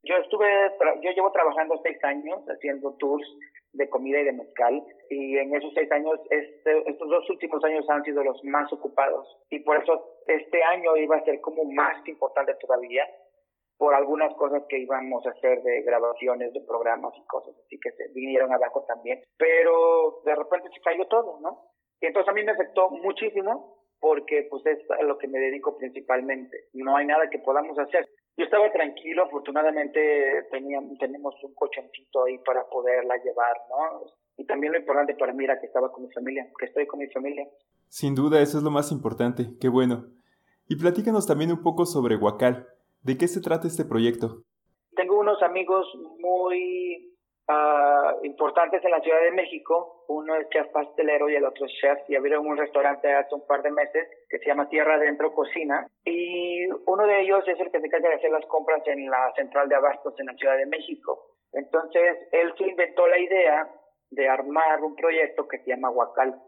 Yo 0.05 0.15
estuve, 0.17 0.47
yo 1.03 1.11
llevo 1.11 1.33
trabajando 1.33 1.81
seis 1.83 2.03
años 2.05 2.41
haciendo 2.49 2.95
tours 2.99 3.27
de 3.73 3.89
comida 3.89 4.21
y 4.21 4.25
de 4.25 4.33
mezcal 4.33 4.83
y 5.11 5.37
en 5.37 5.55
esos 5.55 5.73
seis 5.75 5.91
años, 5.93 6.19
este, 6.31 6.91
estos 6.91 7.09
dos 7.09 7.29
últimos 7.31 7.63
años 7.65 7.89
han 7.89 8.03
sido 8.03 8.25
los 8.25 8.43
más 8.45 8.73
ocupados 8.73 9.27
y 9.51 9.61
por 9.61 9.83
eso 9.83 10.19
este 10.27 10.63
año 10.63 10.97
iba 10.97 11.17
a 11.17 11.25
ser 11.25 11.41
como 11.41 11.65
más 11.65 12.07
importante 12.09 12.55
todavía 12.61 13.07
por 13.77 13.95
algunas 13.95 14.35
cosas 14.35 14.65
que 14.69 14.79
íbamos 14.79 15.25
a 15.27 15.31
hacer 15.31 15.63
de 15.63 15.83
grabaciones 15.83 16.53
de 16.53 16.61
programas 16.63 17.15
y 17.17 17.25
cosas 17.27 17.55
así 17.65 17.79
que 17.81 17.93
se 17.93 18.09
vinieron 18.13 18.53
abajo 18.53 18.85
también, 18.89 19.23
pero 19.37 20.21
de 20.25 20.35
repente 20.35 20.69
se 20.75 20.81
cayó 20.81 21.07
todo, 21.07 21.39
¿no? 21.41 21.71
Y 22.01 22.07
entonces 22.07 22.29
a 22.29 22.35
mí 22.35 22.43
me 22.43 22.53
afectó 22.53 22.91
muchísimo 22.91 23.79
porque 24.01 24.47
pues 24.51 24.65
es 24.67 24.79
a 24.91 25.03
lo 25.03 25.19
que 25.19 25.29
me 25.29 25.39
dedico 25.39 25.77
principalmente. 25.77 26.65
No 26.73 26.97
hay 26.97 27.07
nada 27.07 27.29
que 27.31 27.39
podamos 27.39 27.79
hacer. 27.79 28.07
Yo 28.39 28.45
estaba 28.45 28.71
tranquilo, 28.71 29.25
afortunadamente 29.25 30.47
teníamos, 30.53 30.97
tenemos 30.99 31.35
un 31.43 31.53
cochoncito 31.55 32.25
ahí 32.25 32.39
para 32.39 32.65
poderla 32.69 33.17
llevar, 33.17 33.57
¿no? 33.69 34.07
Y 34.37 34.47
también 34.47 34.73
lo 34.73 34.79
importante 34.79 35.17
para 35.17 35.33
mí 35.33 35.43
era 35.43 35.59
que 35.59 35.67
estaba 35.67 35.91
con 35.91 36.05
mi 36.05 36.13
familia, 36.13 36.49
que 36.57 36.67
estoy 36.67 36.87
con 36.87 37.01
mi 37.01 37.09
familia. 37.09 37.49
Sin 37.89 38.15
duda, 38.15 38.41
eso 38.41 38.59
es 38.59 38.63
lo 38.63 38.71
más 38.71 38.93
importante, 38.93 39.43
qué 39.61 39.69
bueno. 39.69 40.07
Y 40.69 40.77
platícanos 40.77 41.27
también 41.27 41.51
un 41.51 41.63
poco 41.63 41.85
sobre 41.85 42.15
Huacal. 42.15 42.69
¿De 43.03 43.19
qué 43.19 43.27
se 43.27 43.41
trata 43.41 43.67
este 43.67 43.85
proyecto? 43.85 44.45
Tengo 44.95 45.19
unos 45.19 45.43
amigos 45.43 45.87
muy 46.21 47.17
uh, 47.49 48.25
importantes 48.25 48.85
en 48.85 48.93
la 48.93 49.01
Ciudad 49.01 49.21
de 49.21 49.33
México. 49.33 50.05
Uno 50.07 50.37
es 50.37 50.49
chef 50.51 50.69
pastelero 50.69 51.29
y 51.29 51.35
el 51.35 51.45
otro 51.45 51.67
es 51.67 51.73
chef. 51.81 51.99
Y 52.09 52.15
abrieron 52.15 52.47
un 52.47 52.57
restaurante 52.57 53.13
hace 53.13 53.35
un 53.35 53.45
par 53.47 53.63
de 53.63 53.73
meses 53.73 54.07
que 54.29 54.39
se 54.39 54.47
llama 54.47 54.69
Tierra 54.69 54.95
Adentro 54.95 55.33
Cocina. 55.35 55.87
Y 56.05 56.67
uno 56.87 57.07
de 57.07 57.21
ellos 57.21 57.47
es 57.49 57.59
el 57.59 57.71
que 57.71 57.81
se 57.81 57.87
encarga 57.87 58.11
de 58.11 58.17
hacer 58.17 58.31
las 58.31 58.47
compras 58.47 58.83
en 58.87 59.09
la 59.11 59.33
central 59.35 59.69
de 59.69 59.77
abastos 59.77 60.15
en 60.19 60.27
la 60.27 60.35
Ciudad 60.35 60.57
de 60.57 60.67
México. 60.67 61.35
Entonces, 61.53 62.29
él 62.33 62.53
se 62.59 62.65
inventó 62.65 63.07
la 63.07 63.19
idea 63.19 63.69
de 64.11 64.29
armar 64.29 64.83
un 64.83 64.95
proyecto 64.95 65.49
que 65.49 65.59
se 65.59 65.71
llama 65.71 65.91
Huacal, 65.91 66.41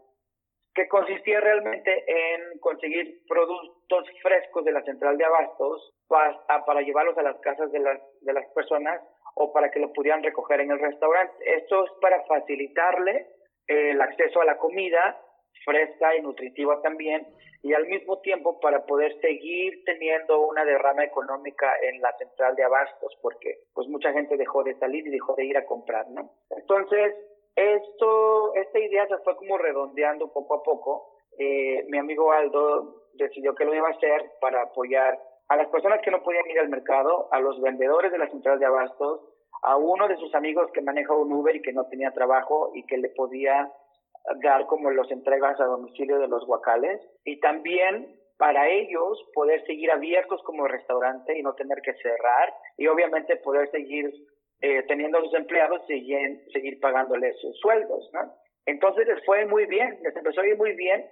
que 0.73 0.87
consistía 0.87 1.39
realmente 1.41 2.03
en 2.07 2.59
conseguir 2.59 3.21
productos 3.27 4.05
frescos 4.21 4.63
de 4.63 4.71
la 4.71 4.83
central 4.83 5.17
de 5.17 5.25
abastos 5.25 5.93
para, 6.07 6.65
para 6.65 6.81
llevarlos 6.81 7.17
a 7.17 7.23
las 7.23 7.39
casas 7.39 7.71
de 7.71 7.79
las, 7.79 7.99
de 8.21 8.33
las 8.33 8.45
personas 8.53 9.01
o 9.35 9.51
para 9.51 9.69
que 9.71 9.79
lo 9.79 9.91
pudieran 9.93 10.23
recoger 10.23 10.61
en 10.61 10.71
el 10.71 10.79
restaurante. 10.79 11.33
Esto 11.45 11.85
es 11.85 11.91
para 12.01 12.23
facilitarle 12.25 13.27
el 13.67 14.01
acceso 14.01 14.41
a 14.41 14.45
la 14.45 14.57
comida 14.57 15.19
fresca 15.65 16.15
y 16.15 16.21
nutritiva 16.21 16.81
también, 16.81 17.27
y 17.63 17.73
al 17.73 17.85
mismo 17.87 18.19
tiempo 18.19 18.59
para 18.59 18.85
poder 18.85 19.19
seguir 19.21 19.83
teniendo 19.85 20.47
una 20.47 20.65
derrama 20.65 21.03
económica 21.03 21.71
en 21.83 22.01
la 22.01 22.11
central 22.17 22.55
de 22.55 22.63
abastos, 22.63 23.15
porque 23.21 23.59
pues 23.73 23.87
mucha 23.87 24.11
gente 24.13 24.35
dejó 24.37 24.63
de 24.63 24.75
salir 24.79 25.05
y 25.05 25.11
dejó 25.11 25.35
de 25.35 25.45
ir 25.45 25.57
a 25.57 25.65
comprar, 25.65 26.09
¿no? 26.09 26.31
Entonces, 26.49 27.15
esto, 27.55 28.55
esta 28.55 28.79
idea 28.79 29.07
se 29.07 29.17
fue 29.19 29.35
como 29.35 29.57
redondeando 29.57 30.31
poco 30.31 30.55
a 30.55 30.63
poco. 30.63 31.15
Eh, 31.37 31.85
mi 31.89 31.97
amigo 31.97 32.31
Aldo 32.31 33.03
decidió 33.13 33.53
que 33.53 33.65
lo 33.65 33.75
iba 33.75 33.87
a 33.87 33.91
hacer 33.91 34.31
para 34.39 34.63
apoyar 34.63 35.19
a 35.49 35.55
las 35.57 35.67
personas 35.67 36.01
que 36.01 36.11
no 36.11 36.23
podían 36.23 36.49
ir 36.49 36.59
al 36.59 36.69
mercado, 36.69 37.27
a 37.31 37.39
los 37.39 37.59
vendedores 37.61 38.11
de 38.11 38.17
la 38.17 38.29
central 38.29 38.57
de 38.57 38.65
abastos, 38.65 39.21
a 39.63 39.75
uno 39.77 40.07
de 40.07 40.17
sus 40.17 40.33
amigos 40.33 40.71
que 40.71 40.81
maneja 40.81 41.13
un 41.13 41.31
Uber 41.31 41.55
y 41.55 41.61
que 41.61 41.73
no 41.73 41.85
tenía 41.87 42.11
trabajo 42.11 42.71
y 42.73 42.85
que 42.85 42.97
le 42.97 43.09
podía 43.09 43.71
dar 44.43 44.65
como 44.67 44.91
los 44.91 45.09
entregas 45.11 45.59
a 45.59 45.65
domicilio 45.65 46.19
de 46.19 46.27
los 46.27 46.45
guacales 46.45 47.01
y 47.25 47.39
también 47.39 48.15
para 48.37 48.67
ellos 48.69 49.23
poder 49.33 49.63
seguir 49.65 49.91
abiertos 49.91 50.41
como 50.43 50.67
restaurante 50.67 51.37
y 51.37 51.43
no 51.43 51.53
tener 51.53 51.79
que 51.81 51.93
cerrar 51.93 52.53
y 52.77 52.87
obviamente 52.87 53.35
poder 53.37 53.69
seguir 53.69 54.11
eh, 54.61 54.83
teniendo 54.87 55.17
a 55.17 55.21
sus 55.21 55.33
empleados 55.33 55.81
y 55.89 56.11
seguir, 56.51 56.79
pagándoles 56.79 57.39
sus 57.39 57.57
sueldos, 57.59 58.09
¿no? 58.13 58.33
Entonces 58.65 59.07
les 59.07 59.23
fue 59.25 59.45
muy 59.45 59.65
bien, 59.65 59.99
les 60.03 60.15
empezó 60.15 60.41
a 60.41 60.47
ir 60.47 60.57
muy 60.57 60.73
bien. 60.73 61.07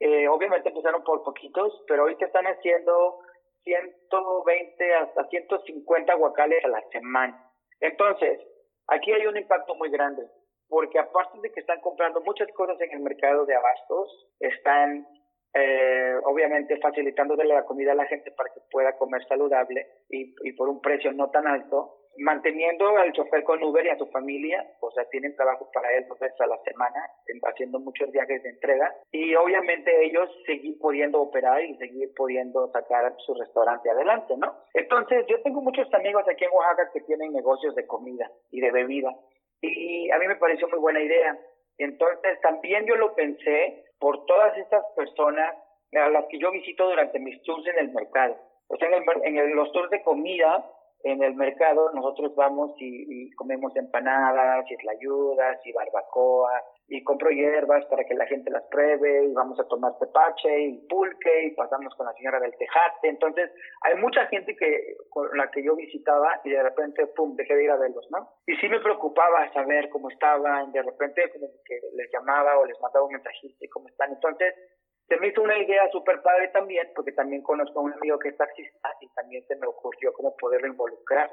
Eh, 0.00 0.28
obviamente 0.28 0.68
empezaron 0.68 1.04
por 1.04 1.22
poquitos, 1.22 1.82
pero 1.86 2.02
ahorita 2.02 2.26
están 2.26 2.46
haciendo 2.46 3.18
120 3.64 4.94
hasta 4.94 5.28
150 5.28 6.14
guacales 6.14 6.64
a 6.64 6.68
la 6.68 6.82
semana. 6.90 7.52
Entonces, 7.80 8.40
aquí 8.88 9.12
hay 9.12 9.26
un 9.26 9.36
impacto 9.36 9.74
muy 9.74 9.90
grande, 9.90 10.22
porque 10.70 11.00
aparte 11.00 11.38
de 11.42 11.50
que 11.50 11.60
están 11.60 11.80
comprando 11.80 12.22
muchas 12.22 12.48
cosas 12.52 12.80
en 12.80 12.92
el 12.92 13.00
mercado 13.00 13.44
de 13.44 13.56
abastos, 13.56 14.28
están 14.38 15.04
eh, 15.52 16.14
obviamente 16.24 16.78
facilitándole 16.78 17.44
la 17.44 17.64
comida 17.64 17.90
a 17.90 17.96
la 17.96 18.06
gente 18.06 18.30
para 18.30 18.54
que 18.54 18.60
pueda 18.70 18.96
comer 18.96 19.26
saludable 19.26 19.84
y, 20.08 20.52
por 20.52 20.68
un 20.68 20.80
precio 20.80 21.12
no 21.12 21.28
tan 21.30 21.46
alto 21.48 21.96
manteniendo 22.18 22.98
al 22.98 23.12
chofer 23.12 23.42
con 23.44 23.62
Uber 23.62 23.86
y 23.86 23.88
a 23.88 23.96
su 23.96 24.06
familia, 24.08 24.64
o 24.80 24.90
sea, 24.90 25.04
tienen 25.06 25.34
trabajo 25.36 25.70
para 25.72 25.96
él 25.96 26.06
dos 26.08 26.18
veces 26.18 26.38
a 26.40 26.46
la 26.46 26.58
semana, 26.64 27.00
haciendo 27.44 27.78
muchos 27.78 28.10
viajes 28.10 28.42
de 28.42 28.50
entrega, 28.50 28.92
y 29.10 29.34
obviamente 29.36 30.04
ellos 30.04 30.28
seguir 30.44 30.76
pudiendo 30.80 31.20
operar 31.22 31.64
y 31.64 31.76
seguir 31.76 32.12
pudiendo 32.14 32.68
sacar 32.72 33.14
su 33.24 33.32
restaurante 33.34 33.90
adelante, 33.90 34.34
¿no? 34.36 34.54
Entonces, 34.74 35.24
yo 35.28 35.40
tengo 35.42 35.62
muchos 35.62 35.92
amigos 35.94 36.24
aquí 36.28 36.44
en 36.44 36.50
Oaxaca 36.52 36.90
que 36.92 37.00
tienen 37.02 37.32
negocios 37.32 37.74
de 37.74 37.86
comida 37.86 38.30
y 38.50 38.60
de 38.60 38.70
bebida, 38.70 39.14
y 39.60 40.10
a 40.10 40.18
mí 40.18 40.26
me 40.26 40.36
pareció 40.36 40.68
muy 40.68 40.78
buena 40.78 41.00
idea. 41.00 41.38
Entonces, 41.78 42.40
también 42.42 42.86
yo 42.86 42.96
lo 42.96 43.14
pensé 43.14 43.84
por 43.98 44.26
todas 44.26 44.56
estas 44.58 44.84
personas 44.96 45.56
a 45.92 46.08
las 46.08 46.26
que 46.26 46.38
yo 46.38 46.50
visito 46.50 46.88
durante 46.88 47.18
mis 47.18 47.42
tours 47.42 47.66
en 47.66 47.78
el 47.78 47.92
mercado. 47.92 48.36
O 48.68 48.76
sea, 48.76 48.88
en, 48.88 49.38
en 49.38 49.56
los 49.56 49.72
tours 49.72 49.90
de 49.90 50.02
comida, 50.02 50.64
en 51.02 51.22
el 51.22 51.34
mercado 51.34 51.90
nosotros 51.94 52.34
vamos 52.34 52.72
y, 52.78 53.30
comemos 53.32 53.74
empanadas 53.76 54.64
y 54.70 54.76
tlayudas 54.76 55.58
y 55.64 55.72
barbacoa 55.72 56.62
y 56.88 57.02
compro 57.04 57.30
hierbas 57.30 57.84
para 57.86 58.04
que 58.04 58.14
la 58.14 58.26
gente 58.26 58.50
las 58.50 58.64
pruebe 58.64 59.24
y 59.24 59.32
vamos 59.32 59.58
a 59.60 59.68
tomar 59.68 59.96
tepache 59.98 60.60
y 60.60 60.86
pulque 60.88 61.46
y 61.46 61.54
pasamos 61.54 61.94
con 61.94 62.06
la 62.06 62.12
señora 62.14 62.40
del 62.40 62.56
tejate. 62.56 63.08
Entonces 63.08 63.50
hay 63.82 63.96
mucha 63.96 64.26
gente 64.26 64.54
que 64.56 64.96
con 65.08 65.28
la 65.36 65.50
que 65.50 65.62
yo 65.62 65.76
visitaba 65.76 66.40
y 66.44 66.50
de 66.50 66.62
repente, 66.62 67.06
pum, 67.08 67.36
dejé 67.36 67.54
de 67.54 67.64
ir 67.64 67.70
a 67.70 67.76
verlos, 67.76 68.06
¿no? 68.10 68.28
Y 68.46 68.56
sí 68.56 68.68
me 68.68 68.80
preocupaba 68.80 69.52
saber 69.52 69.88
cómo 69.90 70.10
estaban, 70.10 70.72
de 70.72 70.82
repente 70.82 71.30
como 71.32 71.46
que 71.64 71.80
les 71.94 72.10
llamaba 72.12 72.58
o 72.58 72.66
les 72.66 72.80
mandaba 72.80 73.06
un 73.06 73.12
mensajito 73.12 73.56
y 73.64 73.68
cómo 73.68 73.88
están. 73.88 74.10
Entonces 74.10 74.54
se 75.10 75.16
me 75.18 75.26
hizo 75.26 75.42
una 75.42 75.58
idea 75.58 75.90
súper 75.90 76.22
padre 76.22 76.48
también, 76.52 76.88
porque 76.94 77.10
también 77.10 77.42
conozco 77.42 77.80
a 77.80 77.82
un 77.82 77.92
amigo 77.92 78.16
que 78.20 78.28
es 78.28 78.36
taxista 78.36 78.94
y 79.00 79.08
también 79.08 79.44
se 79.44 79.56
me 79.56 79.66
ocurrió 79.66 80.12
cómo 80.12 80.36
poderlo 80.36 80.68
involucrar. 80.68 81.28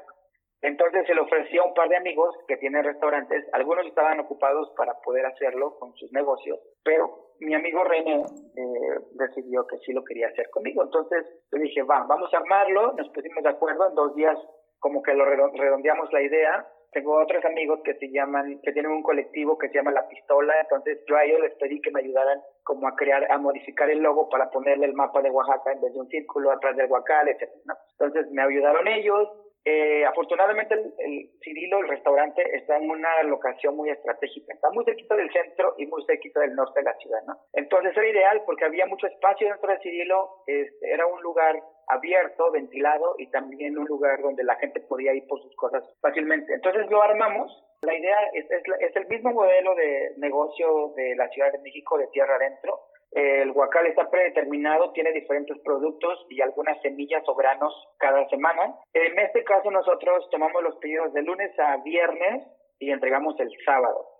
Entonces 0.62 1.06
se 1.06 1.14
le 1.14 1.20
ofreció 1.20 1.62
a 1.62 1.66
un 1.66 1.74
par 1.74 1.88
de 1.88 1.96
amigos 1.96 2.34
que 2.48 2.56
tienen 2.56 2.82
restaurantes, 2.82 3.44
algunos 3.52 3.86
estaban 3.86 4.18
ocupados 4.18 4.72
para 4.76 4.94
poder 5.04 5.26
hacerlo 5.26 5.78
con 5.78 5.94
sus 5.94 6.12
negocios, 6.12 6.58
pero 6.82 7.28
mi 7.38 7.54
amigo 7.54 7.84
René 7.84 8.16
eh, 8.16 8.98
decidió 9.12 9.64
que 9.68 9.78
sí 9.86 9.92
lo 9.92 10.02
quería 10.02 10.26
hacer 10.26 10.50
conmigo. 10.50 10.82
Entonces 10.82 11.24
le 11.52 11.60
dije, 11.60 11.84
va, 11.84 12.04
vamos 12.08 12.34
a 12.34 12.38
armarlo, 12.38 12.94
nos 12.94 13.08
pusimos 13.10 13.44
de 13.44 13.50
acuerdo, 13.50 13.86
en 13.88 13.94
dos 13.94 14.16
días 14.16 14.36
como 14.80 15.04
que 15.04 15.14
lo 15.14 15.24
redondeamos 15.24 16.12
la 16.12 16.22
idea 16.22 16.66
tengo 16.90 17.20
otros 17.20 17.44
amigos 17.44 17.80
que 17.84 17.94
se 17.94 18.10
llaman, 18.10 18.60
que 18.62 18.72
tienen 18.72 18.92
un 18.92 19.02
colectivo 19.02 19.58
que 19.58 19.68
se 19.68 19.74
llama 19.74 19.92
La 19.92 20.08
Pistola, 20.08 20.54
entonces 20.60 20.98
yo 21.06 21.16
a 21.16 21.24
ellos 21.24 21.40
les 21.40 21.54
pedí 21.54 21.80
que 21.80 21.90
me 21.90 22.00
ayudaran 22.00 22.40
como 22.62 22.88
a 22.88 22.96
crear, 22.96 23.30
a 23.30 23.38
modificar 23.38 23.90
el 23.90 24.00
logo 24.00 24.28
para 24.28 24.50
ponerle 24.50 24.86
el 24.86 24.94
mapa 24.94 25.20
de 25.22 25.30
Oaxaca 25.30 25.72
en 25.72 25.80
vez 25.80 25.92
de 25.92 26.00
un 26.00 26.08
círculo 26.08 26.50
atrás 26.50 26.76
del 26.76 26.90
Huacal, 26.90 27.28
etc. 27.28 27.50
Entonces 27.98 28.30
me 28.32 28.42
ayudaron 28.42 28.86
ellos. 28.88 29.28
Eh, 29.64 30.04
afortunadamente 30.06 30.74
el, 30.74 30.94
el, 30.98 31.30
Cirilo, 31.42 31.80
el 31.80 31.88
restaurante, 31.88 32.42
está 32.56 32.78
en 32.78 32.88
una 32.88 33.22
locación 33.24 33.76
muy 33.76 33.90
estratégica, 33.90 34.54
está 34.54 34.70
muy 34.70 34.84
cerquita 34.84 35.14
del 35.14 35.30
centro 35.30 35.74
y 35.76 35.86
muy 35.86 36.02
cerquita 36.06 36.40
del 36.40 36.54
norte 36.54 36.80
de 36.80 36.84
la 36.84 36.94
ciudad, 36.94 37.20
¿no? 37.26 37.36
Entonces 37.52 37.94
era 37.94 38.08
ideal 38.08 38.42
porque 38.46 38.64
había 38.64 38.86
mucho 38.86 39.06
espacio 39.08 39.48
dentro 39.48 39.68
del 39.68 39.80
Cirilo, 39.82 40.42
este, 40.46 40.90
era 40.90 41.06
un 41.06 41.20
lugar 41.20 41.60
abierto, 41.88 42.50
ventilado 42.50 43.14
y 43.18 43.30
también 43.30 43.78
un 43.78 43.86
lugar 43.86 44.20
donde 44.22 44.44
la 44.44 44.56
gente 44.56 44.80
podía 44.80 45.14
ir 45.14 45.26
por 45.26 45.40
sus 45.42 45.54
cosas 45.56 45.82
fácilmente. 46.00 46.54
Entonces 46.54 46.90
lo 46.90 47.02
armamos. 47.02 47.64
La 47.82 47.96
idea 47.96 48.16
es, 48.32 48.46
es, 48.50 48.96
el 48.96 49.06
mismo 49.06 49.32
modelo 49.32 49.74
de 49.74 50.12
negocio 50.16 50.92
de 50.96 51.14
la 51.16 51.28
Ciudad 51.28 51.52
de 51.52 51.58
México 51.58 51.96
de 51.96 52.08
tierra 52.08 52.36
adentro. 52.36 52.80
El 53.12 53.52
huacal 53.52 53.86
está 53.86 54.10
predeterminado, 54.10 54.92
tiene 54.92 55.12
diferentes 55.12 55.58
productos 55.60 56.26
y 56.28 56.42
algunas 56.42 56.80
semillas 56.82 57.22
o 57.26 57.34
granos 57.34 57.72
cada 57.98 58.28
semana. 58.28 58.74
En 58.92 59.18
este 59.18 59.44
caso 59.44 59.70
nosotros 59.70 60.28
tomamos 60.30 60.62
los 60.62 60.76
pedidos 60.76 61.12
de 61.14 61.22
lunes 61.22 61.58
a 61.58 61.78
viernes 61.78 62.46
y 62.78 62.90
entregamos 62.90 63.38
el 63.40 63.50
sábado 63.64 64.17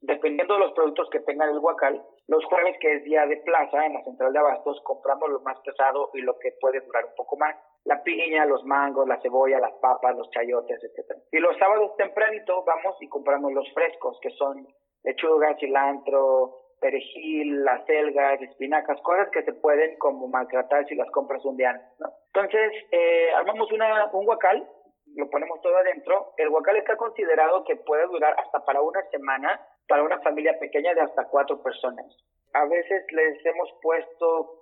dependiendo 0.00 0.54
de 0.54 0.60
los 0.60 0.72
productos 0.72 1.08
que 1.10 1.20
tenga 1.20 1.44
el 1.44 1.58
huacal, 1.58 2.02
los 2.28 2.44
jueves, 2.44 2.76
que 2.80 2.92
es 2.94 3.04
día 3.04 3.26
de 3.26 3.38
plaza 3.38 3.86
en 3.86 3.94
la 3.94 4.04
central 4.04 4.32
de 4.32 4.38
abastos, 4.38 4.80
compramos 4.84 5.30
lo 5.30 5.40
más 5.40 5.58
pesado 5.60 6.10
y 6.14 6.20
lo 6.20 6.38
que 6.38 6.52
puede 6.60 6.80
durar 6.80 7.06
un 7.06 7.14
poco 7.16 7.36
más. 7.36 7.56
La 7.84 8.02
piña, 8.02 8.44
los 8.44 8.64
mangos, 8.64 9.08
la 9.08 9.20
cebolla, 9.20 9.58
las 9.58 9.72
papas, 9.80 10.16
los 10.16 10.30
chayotes, 10.30 10.82
etc. 10.84 11.16
Y 11.32 11.38
los 11.38 11.56
sábados 11.58 11.96
tempranito 11.96 12.64
vamos 12.64 12.96
y 13.00 13.08
compramos 13.08 13.52
los 13.52 13.72
frescos, 13.72 14.18
que 14.20 14.30
son 14.30 14.66
lechuga, 15.04 15.56
cilantro, 15.58 16.68
perejil, 16.80 17.64
las 17.64 17.84
selgas, 17.86 18.40
espinacas, 18.42 19.00
cosas 19.00 19.28
que 19.30 19.42
se 19.42 19.52
pueden 19.54 19.96
como 19.98 20.28
maltratar 20.28 20.86
si 20.86 20.94
las 20.94 21.10
compras 21.10 21.44
un 21.44 21.56
día 21.56 21.70
antes, 21.70 21.88
¿no? 21.98 22.12
Entonces, 22.26 22.72
eh, 22.92 23.30
armamos 23.34 23.72
una, 23.72 24.10
un 24.12 24.24
guacal, 24.26 24.68
lo 25.16 25.30
ponemos 25.30 25.60
todo 25.62 25.76
adentro. 25.76 26.34
El 26.36 26.50
guacal 26.50 26.76
está 26.76 26.96
considerado 26.96 27.64
que 27.64 27.76
puede 27.76 28.06
durar 28.06 28.34
hasta 28.38 28.64
para 28.64 28.82
una 28.82 29.02
semana 29.10 29.60
para 29.88 30.02
una 30.02 30.20
familia 30.20 30.58
pequeña 30.58 30.94
de 30.94 31.00
hasta 31.00 31.24
cuatro 31.28 31.62
personas. 31.62 32.06
A 32.52 32.64
veces 32.66 33.04
les 33.12 33.44
hemos 33.44 33.68
puesto 33.82 34.58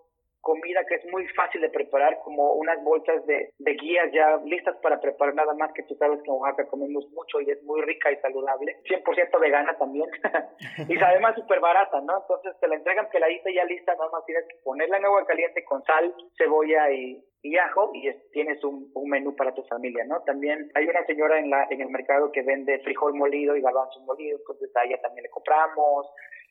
comida 0.47 0.85
que 0.89 0.95
es 0.95 1.05
muy 1.11 1.27
fácil 1.35 1.61
de 1.61 1.71
preparar, 1.71 2.21
como 2.23 2.53
unas 2.53 2.81
bolsas 2.85 3.27
de, 3.27 3.51
de 3.59 3.73
guías 3.75 4.13
ya 4.13 4.37
listas 4.45 4.77
para 4.77 5.01
preparar 5.01 5.35
nada 5.35 5.53
más 5.55 5.73
que 5.73 5.83
tú 5.83 5.97
sabes 5.97 6.23
que 6.23 6.31
en 6.31 6.37
Oaxaca 6.37 6.69
comemos 6.69 7.05
mucho 7.11 7.41
y 7.41 7.51
es 7.51 7.61
muy 7.65 7.83
rica 7.83 8.13
y 8.13 8.17
saludable, 8.19 8.77
100% 8.85 9.41
vegana 9.41 9.77
también, 9.77 10.09
y 10.89 11.03
además 11.03 11.35
súper 11.35 11.59
barata, 11.59 12.01
¿no? 12.01 12.19
Entonces 12.21 12.55
te 12.61 12.69
la 12.69 12.77
entregan 12.77 13.09
peladita 13.11 13.51
ya 13.51 13.65
lista, 13.65 13.93
nada 13.97 14.09
más 14.13 14.25
tienes 14.25 14.45
que 14.49 14.57
ponerla 14.63 14.99
en 14.99 15.07
agua 15.07 15.27
caliente 15.27 15.65
con 15.65 15.83
sal, 15.83 16.15
cebolla 16.39 16.93
y, 16.93 17.21
y 17.47 17.57
y 17.95 18.13
tienes 18.33 18.63
un, 18.65 18.91
menú 19.07 19.35
para 19.37 19.55
tu 19.55 19.63
familia, 19.65 20.05
¿no? 20.05 20.21
También 20.23 20.71
hay 20.75 20.87
una 20.87 21.05
señora 21.07 21.39
en, 21.39 21.51
la, 21.51 21.67
en 21.71 21.81
el 21.81 21.89
mercado 21.91 22.33
que 22.33 22.43
vende 22.43 22.81
frijol 22.81 23.15
molido 23.15 23.57
y 23.57 23.63
garbanzos 23.63 24.03
molidos, 24.05 24.41
entonces 24.41 24.75
a 24.77 24.85
ella 24.85 25.01
también 25.01 25.23
le 25.23 25.31
compramos, 25.31 26.07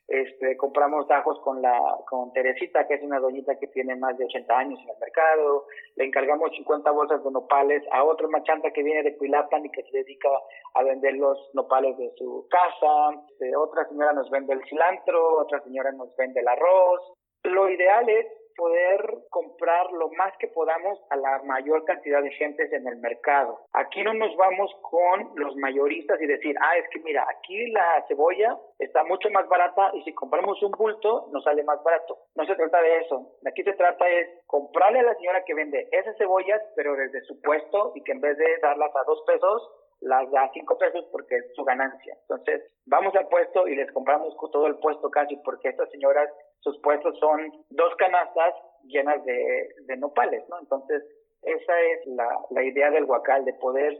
este, 0.08 0.56
compramos 0.56 1.10
ajos 1.10 1.38
con 1.40 1.60
la, 1.60 1.78
con 2.08 2.32
Teresita, 2.32 2.86
que 2.86 2.94
es 2.94 3.02
una 3.02 3.18
doñita 3.18 3.58
que 3.58 3.66
tiene 3.68 3.96
más 3.96 4.16
de 4.16 4.24
80 4.24 4.56
años 4.56 4.80
en 4.82 4.90
el 4.90 4.98
mercado, 5.00 5.66
le 5.96 6.04
encargamos 6.04 6.50
50 6.56 6.90
bolsas 6.92 7.24
de 7.24 7.30
nopales 7.30 7.82
a 7.90 8.04
otra 8.04 8.28
machanta 8.28 8.70
que 8.70 8.82
viene 8.82 9.02
de 9.02 9.16
Cuilapan 9.16 9.66
y 9.66 9.70
que 9.70 9.82
se 9.82 9.98
dedica 9.98 10.28
a 10.74 10.82
vender 10.84 11.14
los 11.14 11.38
nopales 11.54 11.98
de 11.98 12.10
su 12.16 12.46
casa, 12.48 13.20
este, 13.30 13.54
otra 13.56 13.86
señora 13.88 14.12
nos 14.12 14.30
vende 14.30 14.54
el 14.54 14.64
cilantro, 14.64 15.40
otra 15.40 15.60
señora 15.62 15.92
nos 15.92 16.14
vende 16.16 16.40
el 16.40 16.48
arroz. 16.48 17.12
Lo 17.42 17.68
ideal 17.68 18.08
es 18.08 18.26
poder 18.56 19.00
comprar 19.30 19.90
lo 19.92 20.08
más 20.10 20.36
que 20.38 20.48
podamos 20.48 20.98
a 21.10 21.16
la 21.16 21.42
mayor 21.44 21.84
cantidad 21.84 22.22
de 22.22 22.30
gentes 22.32 22.72
en 22.72 22.86
el 22.86 22.96
mercado. 22.96 23.60
Aquí 23.72 24.02
no 24.02 24.14
nos 24.14 24.34
vamos 24.36 24.70
con 24.82 25.32
los 25.36 25.56
mayoristas 25.56 26.20
y 26.20 26.26
decir, 26.26 26.56
ah, 26.60 26.76
es 26.76 26.88
que 26.90 27.00
mira, 27.00 27.26
aquí 27.28 27.70
la 27.70 28.04
cebolla 28.08 28.58
está 28.78 29.04
mucho 29.04 29.30
más 29.30 29.48
barata 29.48 29.90
y 29.94 30.02
si 30.02 30.12
compramos 30.14 30.62
un 30.62 30.72
bulto 30.72 31.28
nos 31.32 31.44
sale 31.44 31.62
más 31.64 31.82
barato. 31.82 32.18
No 32.34 32.44
se 32.44 32.54
trata 32.54 32.80
de 32.80 32.98
eso. 32.98 33.32
Aquí 33.46 33.62
se 33.62 33.74
trata 33.74 34.08
es 34.08 34.28
comprarle 34.46 35.00
a 35.00 35.04
la 35.04 35.14
señora 35.14 35.44
que 35.44 35.54
vende 35.54 35.88
esas 35.92 36.16
cebollas, 36.16 36.60
pero 36.74 36.94
desde 36.96 37.22
su 37.22 37.40
puesto 37.40 37.92
y 37.94 38.02
que 38.02 38.12
en 38.12 38.20
vez 38.20 38.36
de 38.38 38.58
darlas 38.62 38.94
a 38.94 39.04
dos 39.04 39.22
pesos, 39.26 39.85
las 40.06 40.30
da 40.30 40.48
5 40.52 40.78
pesos 40.78 41.04
porque 41.10 41.36
es 41.36 41.54
su 41.54 41.64
ganancia. 41.64 42.16
Entonces, 42.22 42.62
vamos 42.86 43.14
al 43.16 43.28
puesto 43.28 43.66
y 43.66 43.74
les 43.74 43.90
compramos 43.92 44.36
todo 44.52 44.66
el 44.68 44.76
puesto 44.76 45.10
casi 45.10 45.36
porque 45.38 45.68
estas 45.68 45.90
señoras, 45.90 46.30
sus 46.60 46.78
puestos 46.80 47.18
son 47.18 47.52
dos 47.70 47.94
canastas 47.96 48.54
llenas 48.84 49.24
de, 49.24 49.68
de 49.86 49.96
nopales, 49.96 50.48
¿no? 50.48 50.60
Entonces, 50.60 51.02
esa 51.42 51.80
es 51.80 52.06
la, 52.06 52.28
la 52.50 52.62
idea 52.62 52.90
del 52.90 53.04
huacal, 53.04 53.44
de 53.44 53.54
poder 53.54 53.98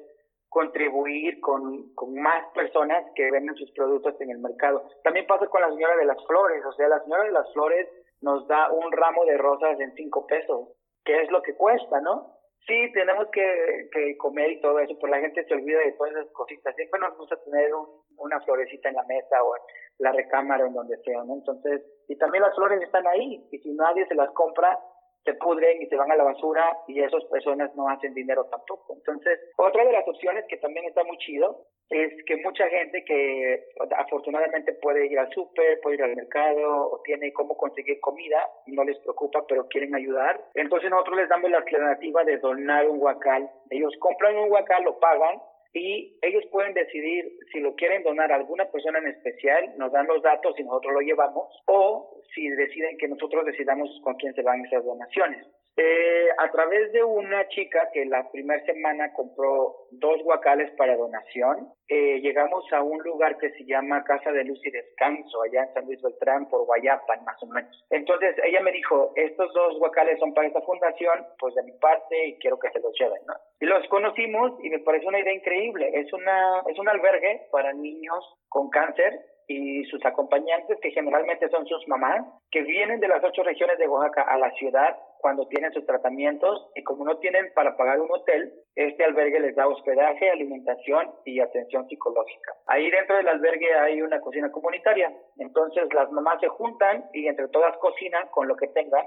contribuir 0.48 1.40
con, 1.40 1.92
con, 1.94 2.14
más 2.14 2.44
personas 2.54 3.04
que 3.16 3.30
venden 3.30 3.56
sus 3.56 3.70
productos 3.72 4.14
en 4.20 4.30
el 4.30 4.38
mercado. 4.38 4.88
También 5.02 5.26
pasa 5.26 5.46
con 5.48 5.60
la 5.60 5.70
señora 5.70 5.96
de 5.96 6.04
las 6.04 6.24
flores, 6.24 6.64
o 6.64 6.72
sea, 6.72 6.88
la 6.88 7.02
señora 7.02 7.24
de 7.24 7.32
las 7.32 7.52
flores 7.52 7.88
nos 8.20 8.46
da 8.46 8.70
un 8.70 8.92
ramo 8.92 9.24
de 9.24 9.36
rosas 9.36 9.78
en 9.80 9.92
cinco 9.94 10.26
pesos, 10.26 10.68
que 11.04 11.20
es 11.22 11.30
lo 11.30 11.42
que 11.42 11.54
cuesta, 11.56 12.00
¿no? 12.00 12.32
Sí, 12.66 12.92
tenemos 12.92 13.28
que, 13.30 13.88
que 13.92 14.16
comer 14.16 14.50
y 14.50 14.60
todo 14.60 14.80
eso, 14.80 14.98
pero 15.00 15.12
la 15.12 15.20
gente 15.20 15.44
se 15.44 15.54
olvida 15.54 15.78
de 15.78 15.92
todas 15.92 16.12
esas 16.12 16.30
cositas. 16.32 16.74
Siempre 16.74 16.98
nos 16.98 17.16
gusta 17.16 17.36
tener 17.44 17.70
una 18.16 18.40
florecita 18.40 18.88
en 18.88 18.96
la 18.96 19.04
mesa 19.04 19.42
o 19.42 19.54
en 19.56 19.62
la 19.98 20.12
recámara 20.12 20.64
o 20.64 20.66
en 20.66 20.74
donde 20.74 20.96
sea, 20.98 21.22
¿no? 21.22 21.34
Entonces, 21.34 21.82
y 22.08 22.16
también 22.18 22.42
las 22.42 22.56
flores 22.56 22.82
están 22.82 23.06
ahí, 23.06 23.46
y 23.52 23.58
si 23.58 23.72
nadie 23.72 24.04
se 24.06 24.16
las 24.16 24.30
compra, 24.32 24.78
se 25.24 25.34
pudren 25.34 25.82
y 25.82 25.86
se 25.86 25.96
van 25.96 26.10
a 26.10 26.16
la 26.16 26.24
basura 26.24 26.78
y 26.86 27.02
esas 27.02 27.24
personas 27.26 27.74
no 27.74 27.88
hacen 27.88 28.14
dinero 28.14 28.44
tampoco. 28.46 28.94
Entonces, 28.94 29.38
otra 29.58 29.84
de 29.84 29.92
las 29.92 30.06
opciones 30.06 30.44
que 30.48 30.56
también 30.58 30.86
está 30.86 31.02
muy 31.04 31.18
chido 31.18 31.66
es 31.90 32.12
que 32.24 32.36
mucha 32.38 32.68
gente 32.68 33.04
que 33.04 33.64
afortunadamente 33.96 34.72
puede 34.74 35.06
ir 35.06 35.18
al 35.18 35.30
súper, 35.32 35.80
puede 35.80 35.96
ir 35.96 36.02
al 36.02 36.16
mercado 36.16 36.90
o 36.90 37.00
tiene 37.02 37.32
cómo 37.32 37.56
conseguir 37.56 38.00
comida, 38.00 38.48
no 38.66 38.84
les 38.84 38.98
preocupa, 38.98 39.46
pero 39.46 39.68
quieren 39.68 39.94
ayudar. 39.94 40.40
Entonces 40.54 40.90
nosotros 40.90 41.18
les 41.18 41.28
damos 41.28 41.50
la 41.50 41.58
alternativa 41.58 42.24
de 42.24 42.38
donar 42.38 42.88
un 42.88 43.00
huacal. 43.00 43.48
Ellos 43.70 43.94
compran 44.00 44.36
un 44.36 44.50
huacal, 44.50 44.82
lo 44.82 44.98
pagan 44.98 45.40
y 45.72 46.18
ellos 46.22 46.44
pueden 46.50 46.72
decidir 46.74 47.38
si 47.52 47.60
lo 47.60 47.74
quieren 47.74 48.02
donar 48.02 48.32
a 48.32 48.36
alguna 48.36 48.64
persona 48.70 48.98
en 48.98 49.08
especial, 49.08 49.74
nos 49.76 49.92
dan 49.92 50.06
los 50.06 50.22
datos 50.22 50.58
y 50.58 50.64
nosotros 50.64 50.94
lo 50.94 51.00
llevamos, 51.00 51.62
o 51.66 52.22
si 52.34 52.48
deciden 52.48 52.96
que 52.96 53.08
nosotros 53.08 53.44
decidamos 53.44 53.90
con 54.02 54.14
quién 54.14 54.34
se 54.34 54.42
van 54.42 54.64
esas 54.64 54.84
donaciones. 54.84 55.46
Eh, 55.78 56.28
a 56.38 56.50
través 56.50 56.90
de 56.92 57.04
una 57.04 57.46
chica 57.48 57.90
que 57.92 58.06
la 58.06 58.30
primera 58.30 58.64
semana 58.64 59.12
compró 59.12 59.88
dos 59.90 60.22
guacales 60.22 60.70
para 60.76 60.96
donación, 60.96 61.70
eh, 61.88 62.18
llegamos 62.20 62.64
a 62.72 62.82
un 62.82 62.98
lugar 63.02 63.36
que 63.36 63.50
se 63.50 63.64
llama 63.66 64.02
Casa 64.04 64.32
de 64.32 64.44
Luz 64.44 64.58
y 64.64 64.70
Descanso, 64.70 65.42
allá 65.42 65.64
en 65.64 65.74
San 65.74 65.84
Luis 65.84 66.00
Beltrán, 66.00 66.48
por 66.48 66.64
Guayapan, 66.64 67.24
más 67.24 67.42
o 67.42 67.46
menos. 67.46 67.84
Entonces 67.90 68.34
ella 68.44 68.60
me 68.60 68.72
dijo, 68.72 69.12
estos 69.16 69.52
dos 69.52 69.78
guacales 69.78 70.18
son 70.18 70.32
para 70.32 70.48
esta 70.48 70.62
fundación, 70.62 71.26
pues 71.38 71.54
de 71.54 71.62
mi 71.64 71.72
parte, 71.72 72.26
y 72.26 72.38
quiero 72.38 72.58
que 72.58 72.70
se 72.70 72.80
los 72.80 72.98
lleven. 72.98 73.20
Y 73.60 73.66
los 73.66 73.86
conocimos 73.88 74.52
y 74.62 74.70
me 74.70 74.78
pareció 74.78 75.08
una 75.10 75.20
idea 75.20 75.34
increíble. 75.34 75.90
Es, 75.92 76.10
una, 76.12 76.62
es 76.70 76.78
un 76.78 76.88
albergue 76.88 77.48
para 77.52 77.74
niños 77.74 78.24
con 78.48 78.70
cáncer 78.70 79.12
y 79.48 79.84
sus 79.84 80.04
acompañantes, 80.04 80.78
que 80.80 80.90
generalmente 80.90 81.48
son 81.48 81.66
sus 81.66 81.86
mamás, 81.88 82.24
que 82.50 82.62
vienen 82.62 83.00
de 83.00 83.08
las 83.08 83.22
ocho 83.22 83.42
regiones 83.42 83.78
de 83.78 83.88
Oaxaca 83.88 84.22
a 84.22 84.38
la 84.38 84.50
ciudad 84.52 84.96
cuando 85.18 85.46
tienen 85.48 85.72
sus 85.72 85.84
tratamientos 85.86 86.70
y 86.74 86.82
como 86.82 87.04
no 87.04 87.18
tienen 87.18 87.52
para 87.54 87.76
pagar 87.76 88.00
un 88.00 88.10
hotel, 88.10 88.52
este 88.74 89.04
albergue 89.04 89.40
les 89.40 89.56
da 89.56 89.66
hospedaje, 89.66 90.30
alimentación 90.30 91.10
y 91.24 91.40
atención 91.40 91.88
psicológica. 91.88 92.54
Ahí 92.66 92.90
dentro 92.90 93.16
del 93.16 93.28
albergue 93.28 93.74
hay 93.74 94.02
una 94.02 94.20
cocina 94.20 94.50
comunitaria, 94.50 95.12
entonces 95.38 95.92
las 95.94 96.10
mamás 96.12 96.40
se 96.40 96.48
juntan 96.48 97.04
y 97.12 97.26
entre 97.26 97.48
todas 97.48 97.76
cocinan 97.78 98.28
con 98.28 98.46
lo 98.48 98.56
que 98.56 98.68
tengan 98.68 99.04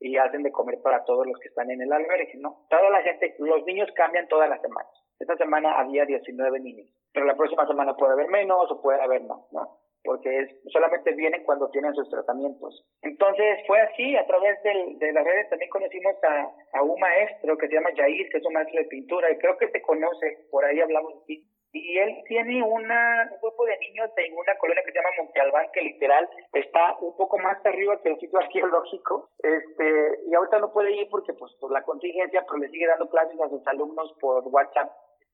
y 0.00 0.16
hacen 0.16 0.42
de 0.42 0.52
comer 0.52 0.80
para 0.82 1.04
todos 1.04 1.26
los 1.26 1.38
que 1.40 1.48
están 1.48 1.70
en 1.70 1.82
el 1.82 1.92
albergue, 1.92 2.32
¿no? 2.38 2.64
Toda 2.70 2.88
la 2.90 3.02
gente, 3.02 3.34
los 3.38 3.64
niños 3.66 3.88
cambian 3.94 4.28
todas 4.28 4.48
las 4.48 4.60
semanas. 4.60 4.90
Esta 5.18 5.36
semana 5.36 5.72
había 5.78 6.04
19 6.06 6.60
niños, 6.60 6.88
pero 7.12 7.26
la 7.26 7.36
próxima 7.36 7.66
semana 7.66 7.94
puede 7.96 8.12
haber 8.12 8.28
menos 8.28 8.70
o 8.70 8.80
puede 8.80 9.02
haber 9.02 9.22
más, 9.24 9.40
¿no? 9.50 9.77
Porque 10.08 10.38
es, 10.38 10.48
solamente 10.72 11.12
vienen 11.12 11.44
cuando 11.44 11.68
tienen 11.68 11.92
sus 11.92 12.08
tratamientos. 12.08 12.82
Entonces 13.02 13.58
fue 13.66 13.78
así, 13.78 14.16
a 14.16 14.26
través 14.26 14.56
del, 14.62 14.98
de 14.98 15.12
las 15.12 15.22
redes 15.22 15.50
también 15.50 15.68
conocimos 15.68 16.16
a, 16.24 16.82
un 16.82 16.98
maestro 16.98 17.58
que 17.58 17.68
se 17.68 17.74
llama 17.74 17.90
Jair, 17.94 18.26
que 18.30 18.38
es 18.38 18.46
un 18.46 18.54
maestro 18.54 18.80
de 18.80 18.88
pintura, 18.88 19.30
y 19.30 19.36
creo 19.36 19.58
que 19.58 19.68
se 19.68 19.82
conoce, 19.82 20.46
por 20.50 20.64
ahí 20.64 20.80
hablamos 20.80 21.26
de. 21.26 21.44
Y 21.74 21.98
él 21.98 22.22
tiene 22.26 22.62
una, 22.62 23.28
un 23.30 23.38
grupo 23.42 23.66
de 23.66 23.76
niños 23.80 24.10
en 24.16 24.32
una 24.32 24.56
colonia 24.56 24.82
que 24.82 24.92
se 24.92 24.98
llama 24.98 25.10
Monte 25.18 25.40
Albán, 25.42 25.66
que 25.74 25.82
literal 25.82 26.26
está 26.54 26.96
un 27.02 27.14
poco 27.14 27.36
más 27.36 27.58
arriba 27.66 28.00
que 28.00 28.08
el 28.08 28.18
sitio 28.18 28.38
arqueológico. 28.40 29.28
Este, 29.42 30.20
y 30.26 30.34
ahorita 30.34 30.58
no 30.58 30.72
puede 30.72 30.92
ir 30.92 31.06
porque 31.10 31.34
pues 31.34 31.52
por 31.60 31.70
la 31.70 31.82
contingencia, 31.82 32.46
pero 32.46 32.56
le 32.56 32.70
sigue 32.70 32.86
dando 32.86 33.10
clases 33.10 33.38
a 33.38 33.50
sus 33.50 33.66
alumnos 33.66 34.16
por 34.18 34.42
WhatsApp 34.48 34.88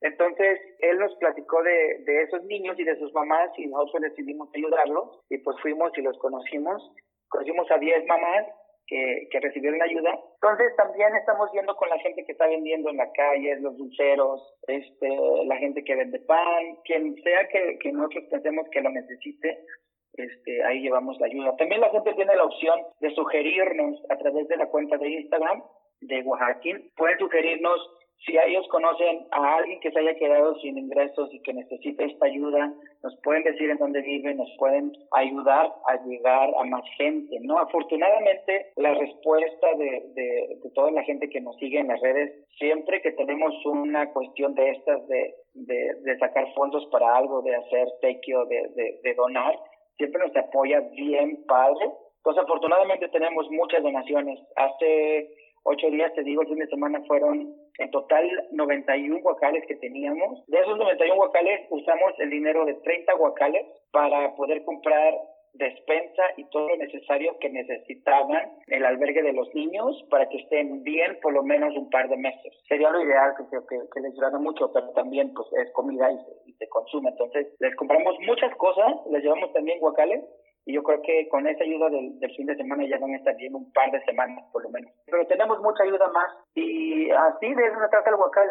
entonces, 0.04 0.60
él 0.80 0.98
nos 0.98 1.16
platicó 1.16 1.62
de, 1.62 2.04
de 2.04 2.22
esos 2.24 2.44
niños 2.44 2.78
y 2.78 2.84
de 2.84 2.98
sus 2.98 3.10
mamás 3.14 3.50
y 3.56 3.66
nosotros 3.66 4.02
decidimos 4.02 4.50
ayudarlos 4.54 5.20
y 5.30 5.38
pues 5.38 5.56
fuimos 5.62 5.96
y 5.96 6.02
los 6.02 6.18
conocimos. 6.18 6.92
Conocimos 7.30 7.70
a 7.70 7.78
10 7.78 8.06
mamás 8.06 8.44
que, 8.86 9.28
que 9.30 9.40
recibieron 9.40 9.80
ayuda. 9.80 10.12
Entonces 10.34 10.76
también 10.76 11.16
estamos 11.16 11.50
viendo 11.52 11.74
con 11.76 11.88
la 11.88 11.98
gente 12.00 12.22
que 12.22 12.32
está 12.32 12.46
vendiendo 12.46 12.90
en 12.90 12.98
la 12.98 13.10
calle, 13.12 13.58
los 13.60 13.78
dulceros, 13.78 14.42
este, 14.68 15.08
la 15.46 15.56
gente 15.56 15.82
que 15.82 15.96
vende 15.96 16.20
pan, 16.20 16.76
quien 16.84 17.14
sea 17.22 17.48
que, 17.48 17.78
que 17.78 17.90
nosotros 17.90 18.24
pensemos 18.30 18.68
que 18.70 18.82
lo 18.82 18.90
necesite, 18.90 19.58
este, 20.12 20.64
ahí 20.64 20.82
llevamos 20.82 21.18
la 21.18 21.28
ayuda. 21.28 21.56
También 21.56 21.80
la 21.80 21.88
gente 21.88 22.12
tiene 22.12 22.36
la 22.36 22.44
opción 22.44 22.78
de 23.00 23.08
sugerirnos 23.14 24.02
a 24.10 24.18
través 24.18 24.48
de 24.48 24.58
la 24.58 24.66
cuenta 24.66 24.98
de 24.98 25.08
Instagram 25.08 25.62
de 26.02 26.20
Oaxaquín, 26.22 26.90
pueden 26.94 27.18
sugerirnos 27.18 28.03
si 28.26 28.36
ellos 28.38 28.66
conocen 28.68 29.26
a 29.32 29.56
alguien 29.56 29.80
que 29.80 29.90
se 29.90 29.98
haya 29.98 30.14
quedado 30.14 30.54
sin 30.60 30.78
ingresos 30.78 31.32
y 31.32 31.40
que 31.42 31.52
necesita 31.52 32.04
esta 32.04 32.26
ayuda, 32.26 32.72
nos 33.02 33.14
pueden 33.22 33.42
decir 33.42 33.68
en 33.68 33.76
dónde 33.76 34.00
vive, 34.00 34.34
nos 34.34 34.50
pueden 34.58 34.92
ayudar 35.12 35.70
a 35.86 36.02
llegar 36.06 36.50
a 36.58 36.64
más 36.64 36.84
gente, 36.96 37.36
¿no? 37.42 37.58
Afortunadamente, 37.58 38.72
la 38.76 38.94
respuesta 38.94 39.66
de, 39.76 40.02
de, 40.14 40.70
toda 40.74 40.90
la 40.92 41.02
gente 41.04 41.28
que 41.28 41.40
nos 41.40 41.56
sigue 41.56 41.78
en 41.78 41.88
las 41.88 42.00
redes, 42.00 42.32
siempre 42.58 43.02
que 43.02 43.12
tenemos 43.12 43.54
una 43.66 44.10
cuestión 44.12 44.54
de 44.54 44.70
estas, 44.70 45.06
de, 45.06 45.34
de, 45.52 45.94
de 46.02 46.18
sacar 46.18 46.50
fondos 46.54 46.86
para 46.90 47.16
algo, 47.16 47.42
de 47.42 47.54
hacer 47.54 47.88
tequio, 48.00 48.46
de, 48.46 48.68
de, 48.74 49.00
de 49.02 49.14
donar, 49.14 49.54
siempre 49.98 50.26
nos 50.26 50.34
apoya 50.36 50.80
bien 50.92 51.44
padre. 51.46 51.90
Pues 52.22 52.38
afortunadamente 52.38 53.08
tenemos 53.08 53.50
muchas 53.50 53.82
donaciones. 53.82 54.40
Hace 54.56 55.28
ocho 55.64 55.90
días, 55.90 56.12
te 56.14 56.22
digo, 56.22 56.40
el 56.40 56.48
fin 56.48 56.58
de 56.58 56.68
semana 56.68 57.02
fueron 57.06 57.63
en 57.78 57.90
total 57.90 58.28
91 58.52 59.20
guacales 59.20 59.64
que 59.66 59.76
teníamos. 59.76 60.44
De 60.46 60.58
esos 60.58 60.78
91 60.78 61.16
guacales 61.16 61.66
usamos 61.70 62.12
el 62.18 62.30
dinero 62.30 62.64
de 62.64 62.74
30 62.74 63.14
guacales 63.14 63.66
para 63.90 64.34
poder 64.34 64.64
comprar 64.64 65.14
despensa 65.54 66.22
y 66.36 66.44
todo 66.50 66.68
lo 66.68 66.76
necesario 66.76 67.38
que 67.38 67.48
necesitaban 67.48 68.58
el 68.66 68.84
albergue 68.84 69.22
de 69.22 69.32
los 69.32 69.52
niños 69.54 70.04
para 70.10 70.28
que 70.28 70.38
estén 70.38 70.82
bien 70.82 71.18
por 71.22 71.32
lo 71.32 71.42
menos 71.42 71.76
un 71.76 71.90
par 71.90 72.08
de 72.08 72.16
meses. 72.16 72.52
Sería 72.68 72.90
lo 72.90 73.02
ideal 73.02 73.34
que, 73.36 73.44
que, 73.44 73.76
que 73.92 74.00
les 74.00 74.12
ayudara 74.12 74.38
mucho, 74.38 74.72
pero 74.72 74.90
también 74.90 75.32
pues 75.32 75.46
es 75.64 75.72
comida 75.72 76.10
y 76.10 76.16
se, 76.16 76.50
y 76.50 76.52
se 76.54 76.68
consume. 76.68 77.10
Entonces 77.10 77.54
les 77.60 77.74
compramos 77.76 78.16
muchas 78.26 78.54
cosas, 78.56 78.94
les 79.10 79.22
llevamos 79.22 79.52
también 79.52 79.78
guacales 79.78 80.24
y 80.66 80.74
yo 80.74 80.82
creo 80.82 81.00
que 81.02 81.28
con 81.28 81.46
esa 81.46 81.62
ayuda 81.64 81.90
del, 81.90 82.18
fin 82.36 82.46
de 82.46 82.56
semana 82.56 82.84
ya 82.88 82.98
van 82.98 83.12
a 83.12 83.16
estar 83.16 83.36
bien 83.36 83.54
un 83.54 83.70
par 83.72 83.90
de 83.90 84.02
semanas 84.04 84.44
por 84.52 84.62
lo 84.62 84.70
menos. 84.70 84.90
Pero 85.06 85.26
tenemos 85.26 85.60
mucha 85.60 85.84
ayuda 85.84 86.10
más 86.12 86.30
y 86.54 87.10
así 87.10 87.54
de 87.54 87.66
eso 87.66 87.80
se 87.80 87.88
trata 87.88 88.10
el 88.10 88.16
huacal. 88.16 88.48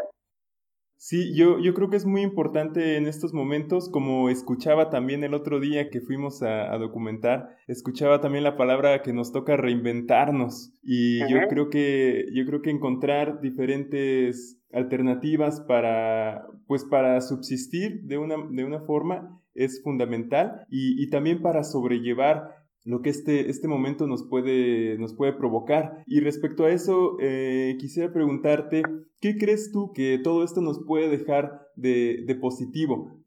Sí, 0.95 1.35
yo, 1.35 1.59
yo 1.59 1.73
creo 1.73 1.89
que 1.89 1.97
es 1.97 2.05
muy 2.05 2.21
importante 2.21 2.95
en 2.95 3.07
estos 3.07 3.33
momentos, 3.33 3.89
como 3.89 4.29
escuchaba 4.29 4.89
también 4.89 5.23
el 5.25 5.33
otro 5.33 5.59
día 5.59 5.89
que 5.89 5.99
fuimos 5.99 6.41
a, 6.43 6.77
documentar, 6.77 7.57
escuchaba 7.67 8.21
también 8.21 8.45
la 8.45 8.55
palabra 8.55 9.01
que 9.01 9.11
nos 9.11 9.33
toca 9.33 9.57
reinventarnos 9.57 10.71
y 10.81 11.19
yo 11.29 11.47
creo 11.49 11.69
que 11.69 12.27
yo 12.33 12.45
creo 12.45 12.61
que 12.61 12.69
encontrar 12.69 13.41
diferentes 13.41 14.63
alternativas 14.71 15.59
para 15.67 16.47
pues 16.67 16.85
para 16.85 17.19
subsistir 17.19 18.03
de 18.03 18.17
una, 18.17 18.35
de 18.51 18.63
una 18.63 18.79
forma 18.79 19.42
es 19.55 19.81
fundamental 19.83 20.65
y, 20.69 21.09
también 21.09 21.41
para 21.41 21.63
sobrellevar 21.63 22.55
lo 22.85 23.01
que 23.01 23.09
este, 23.09 23.49
este 23.49 23.67
momento 23.67 24.07
nos 24.07 24.27
puede, 24.29 24.97
nos 24.97 25.15
puede 25.15 25.33
provocar. 25.33 26.03
Y 26.05 26.19
respecto 26.19 26.65
a 26.65 26.71
eso, 26.71 27.17
eh, 27.21 27.75
quisiera 27.79 28.11
preguntarte, 28.11 28.81
¿qué 29.21 29.37
crees 29.37 29.71
tú 29.71 29.93
que 29.93 30.19
todo 30.21 30.43
esto 30.43 30.61
nos 30.61 30.83
puede 30.85 31.07
dejar 31.07 31.61
de, 31.75 32.23
de 32.25 32.35
positivo? 32.35 33.23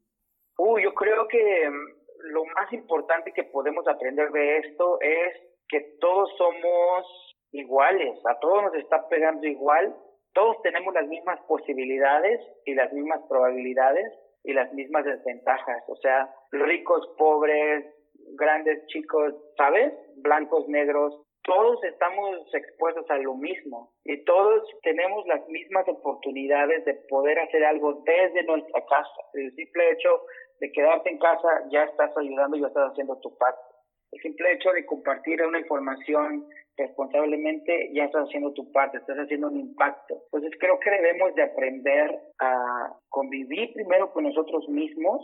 Uh, 0.57 0.79
yo 0.79 0.93
creo 0.93 1.27
que 1.27 1.69
mm, 1.69 2.33
lo 2.33 2.45
más 2.45 2.71
importante 2.73 3.31
que 3.33 3.45
podemos 3.45 3.87
aprender 3.87 4.31
de 4.31 4.57
esto 4.59 4.99
es 5.01 5.33
que 5.69 5.97
todos 5.99 6.29
somos 6.37 7.05
iguales, 7.51 8.19
a 8.25 8.39
todos 8.39 8.63
nos 8.63 8.75
está 8.75 9.07
pegando 9.09 9.47
igual, 9.47 9.95
todos 10.33 10.61
tenemos 10.61 10.93
las 10.93 11.07
mismas 11.07 11.39
posibilidades 11.47 12.39
y 12.65 12.75
las 12.75 12.91
mismas 12.93 13.21
probabilidades 13.27 14.13
y 14.47 14.53
las 14.53 14.73
mismas 14.73 15.03
desventajas, 15.03 15.83
o 15.89 15.95
sea, 15.97 16.33
ricos, 16.51 17.05
pobres, 17.17 17.85
grandes, 18.39 18.85
chicos, 18.87 19.33
¿sabes? 19.57 19.93
Blancos, 20.23 20.67
negros, 20.69 21.21
todos 21.43 21.83
estamos 21.83 22.39
expuestos 22.53 23.05
a 23.09 23.17
lo 23.17 23.35
mismo 23.35 23.91
y 24.05 24.23
todos 24.23 24.63
tenemos 24.83 25.27
las 25.27 25.45
mismas 25.49 25.85
oportunidades 25.89 26.85
de 26.85 26.93
poder 27.09 27.39
hacer 27.39 27.65
algo 27.65 28.01
desde 28.05 28.43
nuestra 28.43 28.85
casa. 28.85 29.21
El 29.33 29.53
simple 29.53 29.91
hecho 29.91 30.09
de 30.61 30.71
quedarte 30.71 31.09
en 31.09 31.19
casa 31.19 31.63
ya 31.69 31.83
estás 31.83 32.15
ayudando, 32.15 32.55
ya 32.55 32.67
estás 32.67 32.91
haciendo 32.91 33.19
tu 33.19 33.37
parte. 33.37 33.59
El 34.13 34.21
simple 34.21 34.53
hecho 34.53 34.71
de 34.71 34.85
compartir 34.85 35.41
una 35.41 35.59
información 35.59 36.47
responsablemente 36.77 37.91
ya 37.93 38.05
estás 38.05 38.27
haciendo 38.27 38.53
tu 38.53 38.71
parte, 38.71 38.97
estás 38.97 39.17
haciendo 39.17 39.47
un 39.47 39.59
impacto. 39.59 40.21
Entonces 40.25 40.57
creo 40.59 40.79
que 40.79 40.91
debemos 40.91 41.33
de 41.35 41.43
aprender 41.43 42.19
a 42.39 42.93
convivir 43.09 43.73
primero 43.73 44.11
con 44.13 44.23
nosotros 44.23 44.67
mismos 44.69 45.21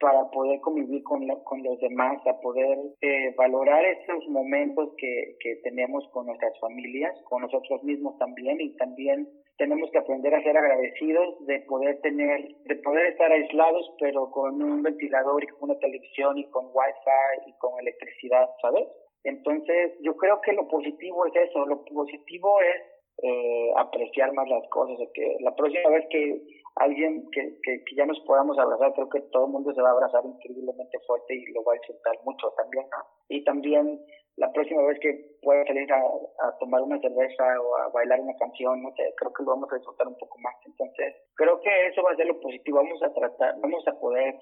para 0.00 0.30
poder 0.30 0.60
convivir 0.60 1.02
con, 1.02 1.28
con 1.44 1.62
los 1.62 1.78
demás, 1.78 2.26
a 2.26 2.40
poder 2.40 2.78
eh, 3.02 3.34
valorar 3.36 3.84
esos 3.84 4.26
momentos 4.28 4.94
que, 4.96 5.36
que 5.38 5.56
tenemos 5.62 6.08
con 6.12 6.26
nuestras 6.26 6.58
familias, 6.58 7.14
con 7.28 7.42
nosotros 7.42 7.84
mismos 7.84 8.16
también 8.18 8.60
y 8.60 8.74
también 8.76 9.28
tenemos 9.58 9.90
que 9.90 9.98
aprender 9.98 10.34
a 10.34 10.42
ser 10.42 10.56
agradecidos 10.56 11.44
de 11.44 11.60
poder 11.68 12.00
tener, 12.00 12.48
de 12.64 12.76
poder 12.76 13.08
estar 13.08 13.30
aislados 13.30 13.94
pero 14.00 14.30
con 14.30 14.62
un 14.62 14.82
ventilador 14.82 15.44
y 15.44 15.48
con 15.48 15.68
una 15.68 15.78
televisión 15.78 16.38
y 16.38 16.48
con 16.48 16.68
wifi 16.72 17.46
y 17.46 17.52
con 17.58 17.78
electricidad, 17.78 18.48
¿sabes? 18.62 18.88
Entonces 19.24 19.92
yo 20.02 20.16
creo 20.16 20.40
que 20.40 20.52
lo 20.52 20.66
positivo 20.68 21.26
es 21.26 21.36
eso, 21.36 21.66
lo 21.66 21.84
positivo 21.84 22.60
es 22.60 23.00
eh, 23.22 23.70
apreciar 23.76 24.32
más 24.32 24.48
las 24.48 24.66
cosas, 24.70 24.96
que 25.12 25.36
la 25.40 25.54
próxima 25.54 25.90
vez 25.90 26.06
que 26.10 26.40
alguien 26.76 27.28
que, 27.32 27.60
que, 27.62 27.82
ya 27.94 28.06
nos 28.06 28.18
podamos 28.20 28.58
abrazar, 28.58 28.94
creo 28.94 29.10
que 29.10 29.20
todo 29.32 29.44
el 29.46 29.52
mundo 29.52 29.74
se 29.74 29.82
va 29.82 29.90
a 29.90 29.92
abrazar 29.92 30.24
increíblemente 30.24 30.98
fuerte 31.06 31.34
y 31.34 31.52
lo 31.52 31.62
va 31.64 31.74
a 31.74 31.76
disfrutar 31.76 32.16
mucho 32.24 32.50
también. 32.56 32.86
Y 33.28 33.44
también 33.44 34.00
la 34.36 34.50
próxima 34.52 34.82
vez 34.84 34.98
que 35.00 35.36
pueda 35.42 35.64
salir 35.66 35.92
a, 35.92 35.98
a, 35.98 36.58
tomar 36.58 36.80
una 36.80 36.98
cerveza 37.00 37.60
o 37.60 37.76
a 37.76 37.88
bailar 37.88 38.20
una 38.20 38.36
canción, 38.38 38.82
no 38.82 38.90
sé, 38.96 39.12
creo 39.16 39.32
que 39.34 39.42
lo 39.42 39.50
vamos 39.50 39.70
a 39.70 39.76
disfrutar 39.76 40.08
un 40.08 40.16
poco 40.16 40.38
más. 40.38 40.54
Entonces, 40.64 41.14
creo 41.34 41.60
que 41.60 41.86
eso 41.88 42.02
va 42.02 42.12
a 42.12 42.16
ser 42.16 42.26
lo 42.26 42.40
positivo. 42.40 42.78
Vamos 42.78 43.02
a 43.02 43.12
tratar, 43.12 43.60
vamos 43.60 43.86
a 43.86 44.00
poder, 44.00 44.34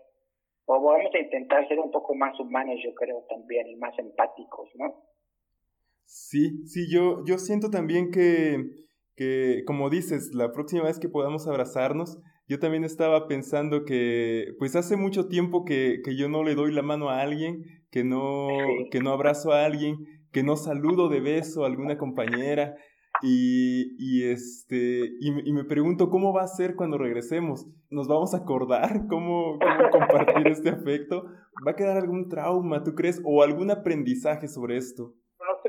o 0.71 0.83
vamos 0.83 1.15
a 1.15 1.19
intentar 1.19 1.67
ser 1.67 1.79
un 1.81 1.91
poco 1.91 2.15
más 2.15 2.39
humanos, 2.39 2.77
yo 2.85 2.95
creo 2.95 3.25
también, 3.29 3.69
y 3.69 3.77
más 3.77 3.99
empáticos, 3.99 4.69
¿no? 4.75 5.03
Sí, 6.05 6.67
sí, 6.67 6.93
yo, 6.93 7.25
yo 7.25 7.39
siento 7.39 7.71
también 7.71 8.11
que, 8.11 8.65
que, 9.17 9.63
como 9.67 9.89
dices, 9.89 10.35
la 10.35 10.53
próxima 10.53 10.85
vez 10.85 10.99
que 10.99 11.09
podamos 11.09 11.49
abrazarnos, 11.49 12.19
yo 12.49 12.59
también 12.59 12.85
estaba 12.85 13.27
pensando 13.29 13.87
que, 13.87 14.49
pues 14.59 14.77
hace 14.77 14.99
mucho 14.99 15.29
tiempo 15.29 15.65
que, 15.65 16.01
que 16.05 16.17
yo 16.17 16.29
no 16.29 16.45
le 16.45 16.55
doy 16.55 16.71
la 16.73 16.83
mano 16.83 17.09
a 17.09 17.23
alguien, 17.23 17.63
que 17.91 18.05
no, 18.05 18.49
que 18.91 19.01
no 19.01 19.11
abrazo 19.11 19.53
a 19.53 19.65
alguien, 19.65 19.97
que 20.33 20.43
no 20.43 20.57
saludo 20.57 21.09
de 21.09 21.21
beso 21.21 21.65
a 21.65 21.67
alguna 21.67 21.97
compañera. 21.97 22.77
Y, 23.23 23.97
y, 23.99 24.31
este, 24.31 25.11
y, 25.21 25.53
me 25.53 25.65
pregunto 25.65 26.09
cómo 26.09 26.33
va 26.33 26.43
a 26.43 26.47
ser 26.47 26.77
cuando 26.77 26.99
regresemos. 26.99 27.67
¿Nos 27.91 28.07
vamos 28.07 28.35
a 28.35 28.39
acordar 28.39 29.07
cómo, 29.09 29.59
cómo 29.59 29.91
compartir 29.91 30.47
este 30.49 30.71
afecto? 30.71 31.25
¿Va 31.67 31.73
a 31.73 31.77
quedar 31.77 31.97
algún 31.97 32.29
trauma, 32.29 32.85
tú 32.85 32.95
crees? 32.95 33.21
¿O 33.25 33.43
algún 33.43 33.71
aprendizaje 33.71 34.47
sobre 34.47 34.77
esto? 34.77 35.15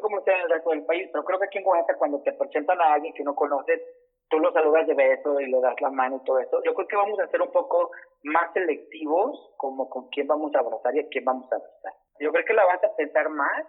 cómo 0.02 0.22
sea 0.22 0.36
en 0.36 0.42
el 0.42 0.50
resto 0.50 0.70
del 0.72 0.86
país, 0.86 1.10
pero 1.12 1.24
creo 1.24 1.40
que 1.40 1.46
aquí 1.46 1.58
en 1.60 1.68
Oaxaca 1.68 1.98
cuando 1.98 2.22
te 2.22 2.34
presentan 2.34 2.80
a 2.82 2.94
alguien 2.94 3.14
que 3.14 3.24
no 3.24 3.36
conoces, 3.36 3.82
tú 4.30 4.40
lo 4.40 4.52
saludas 4.52 4.88
de 4.88 4.94
beso 4.94 5.40
y 5.40 5.50
le 5.50 5.60
das 5.60 5.80
la 5.82 5.90
mano 5.90 6.18
y 6.18 6.26
todo 6.26 6.40
eso. 6.40 6.62
Yo 6.64 6.74
creo 6.74 6.88
que 6.88 6.96
vamos 6.96 7.20
a 7.20 7.28
ser 7.28 7.42
un 7.42 7.52
poco 7.52 7.92
más 8.24 8.52
selectivos 8.54 9.54
como 9.58 9.90
con 9.90 10.10
quién 10.10 10.28
vamos 10.28 10.54
a 10.56 10.60
abrazar 10.60 10.96
y 10.96 11.00
a 11.00 11.08
quién 11.10 11.26
vamos 11.26 11.52
a 11.52 11.56
abrazar. 11.56 11.94
Yo 12.20 12.32
creo 12.32 12.46
que 12.46 12.54
la 12.54 12.66
vas 12.66 12.84
a 12.84 12.96
pensar 12.96 13.30
más 13.30 13.66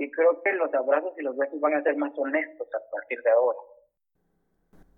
y 0.00 0.10
creo 0.10 0.42
que 0.42 0.52
los 0.54 0.72
abrazos 0.72 1.12
y 1.18 1.22
los 1.22 1.36
besos 1.36 1.60
van 1.60 1.74
a 1.74 1.82
ser 1.82 1.94
más 1.96 2.12
honestos 2.16 2.66
a 2.74 2.90
partir 2.90 3.22
de 3.22 3.30
ahora. 3.30 3.58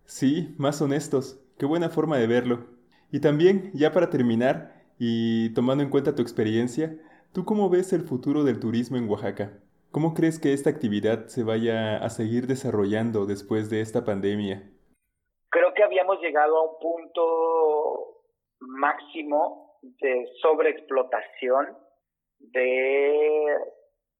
Sí, 0.05 0.55
más 0.59 0.81
honestos. 0.81 1.45
Qué 1.59 1.67
buena 1.67 1.89
forma 1.89 2.19
de 2.19 2.29
verlo. 2.29 2.67
Y 3.11 3.21
también, 3.21 3.73
ya 3.75 3.93
para 3.93 4.11
terminar, 4.11 4.73
y 4.99 5.53
tomando 5.55 5.83
en 5.83 5.91
cuenta 5.91 6.15
tu 6.15 6.23
experiencia, 6.23 6.97
¿tú 7.33 7.45
cómo 7.45 7.69
ves 7.69 7.93
el 7.93 8.03
futuro 8.03 8.45
del 8.45 8.61
turismo 8.61 8.97
en 8.97 9.11
Oaxaca? 9.11 9.59
¿Cómo 9.91 10.15
crees 10.15 10.39
que 10.39 10.53
esta 10.53 10.71
actividad 10.71 11.27
se 11.27 11.43
vaya 11.43 11.97
a 11.97 12.09
seguir 12.09 12.47
desarrollando 12.47 13.27
después 13.27 13.71
de 13.71 13.81
esta 13.81 14.05
pandemia? 14.05 14.71
Creo 15.51 15.75
que 15.75 15.83
habíamos 15.83 16.21
llegado 16.21 16.57
a 16.57 16.63
un 16.63 16.79
punto 16.81 18.23
máximo 18.61 19.81
de 19.83 20.29
sobreexplotación 20.41 21.77
de 22.39 23.57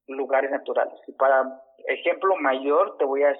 lugares 0.07 0.51
naturales. 0.51 0.99
Y 1.07 1.13
para 1.13 1.43
ejemplo 1.87 2.35
mayor 2.35 2.97
te 2.97 3.05
voy 3.05 3.23
a, 3.23 3.31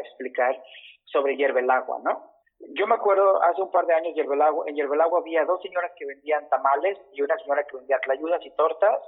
explicar 0.00 0.60
sobre 1.04 1.36
Agua, 1.70 2.00
¿no? 2.04 2.32
Yo 2.74 2.86
me 2.86 2.96
acuerdo 2.96 3.40
hace 3.42 3.62
un 3.62 3.70
par 3.70 3.86
de 3.86 3.94
años 3.94 4.14
en 4.66 5.00
Agua 5.00 5.20
había 5.20 5.44
dos 5.44 5.62
señoras 5.62 5.92
que 5.96 6.06
vendían 6.06 6.48
tamales 6.48 6.98
y 7.12 7.22
una 7.22 7.36
señora 7.38 7.64
que 7.64 7.76
vendía 7.76 7.98
clayudas 8.00 8.44
y 8.44 8.50
tortas 8.56 8.98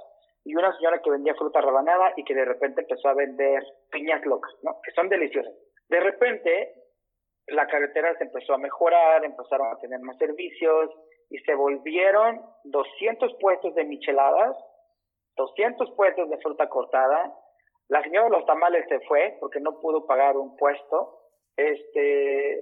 y 0.45 0.55
una 0.55 0.75
señora 0.77 1.01
que 1.01 1.11
vendía 1.11 1.35
fruta 1.35 1.61
rabanada 1.61 2.13
y 2.15 2.23
que 2.23 2.33
de 2.33 2.45
repente 2.45 2.81
empezó 2.81 3.09
a 3.09 3.13
vender 3.13 3.63
piñas 3.91 4.25
locas, 4.25 4.51
¿no? 4.63 4.79
Que 4.83 4.91
son 4.91 5.09
deliciosas. 5.09 5.53
De 5.89 5.99
repente, 5.99 6.73
la 7.47 7.67
carretera 7.67 8.15
se 8.17 8.23
empezó 8.23 8.53
a 8.53 8.57
mejorar, 8.57 9.23
empezaron 9.23 9.67
a 9.67 9.79
tener 9.79 9.99
más 9.99 10.17
servicios 10.17 10.89
y 11.29 11.37
se 11.39 11.53
volvieron 11.53 12.41
200 12.63 13.35
puestos 13.39 13.75
de 13.75 13.85
micheladas, 13.85 14.55
200 15.35 15.91
puestos 15.91 16.29
de 16.29 16.37
fruta 16.37 16.67
cortada. 16.69 17.33
La 17.87 18.01
señora 18.03 18.25
de 18.25 18.37
los 18.37 18.45
tamales 18.45 18.85
se 18.87 18.99
fue 19.01 19.37
porque 19.39 19.59
no 19.59 19.79
pudo 19.79 20.05
pagar 20.05 20.37
un 20.37 20.55
puesto, 20.55 21.19
este, 21.57 22.61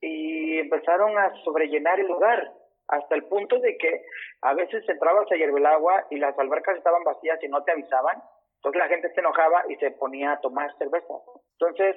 y 0.00 0.58
empezaron 0.58 1.16
a 1.18 1.32
sobrellenar 1.44 2.00
el 2.00 2.06
lugar 2.06 2.52
hasta 2.88 3.14
el 3.14 3.24
punto 3.24 3.58
de 3.60 3.76
que 3.76 4.04
a 4.42 4.54
veces 4.54 4.88
entrabas 4.88 5.30
a 5.30 5.34
el 5.34 5.66
agua 5.66 6.06
y 6.10 6.18
las 6.18 6.36
albercas 6.38 6.76
estaban 6.76 7.04
vacías 7.04 7.42
y 7.42 7.48
no 7.48 7.62
te 7.62 7.72
avisaban, 7.72 8.20
entonces 8.56 8.78
la 8.78 8.88
gente 8.88 9.12
se 9.14 9.20
enojaba 9.20 9.64
y 9.68 9.76
se 9.76 9.90
ponía 9.92 10.32
a 10.32 10.40
tomar 10.40 10.76
cerveza. 10.76 11.14
Entonces, 11.58 11.96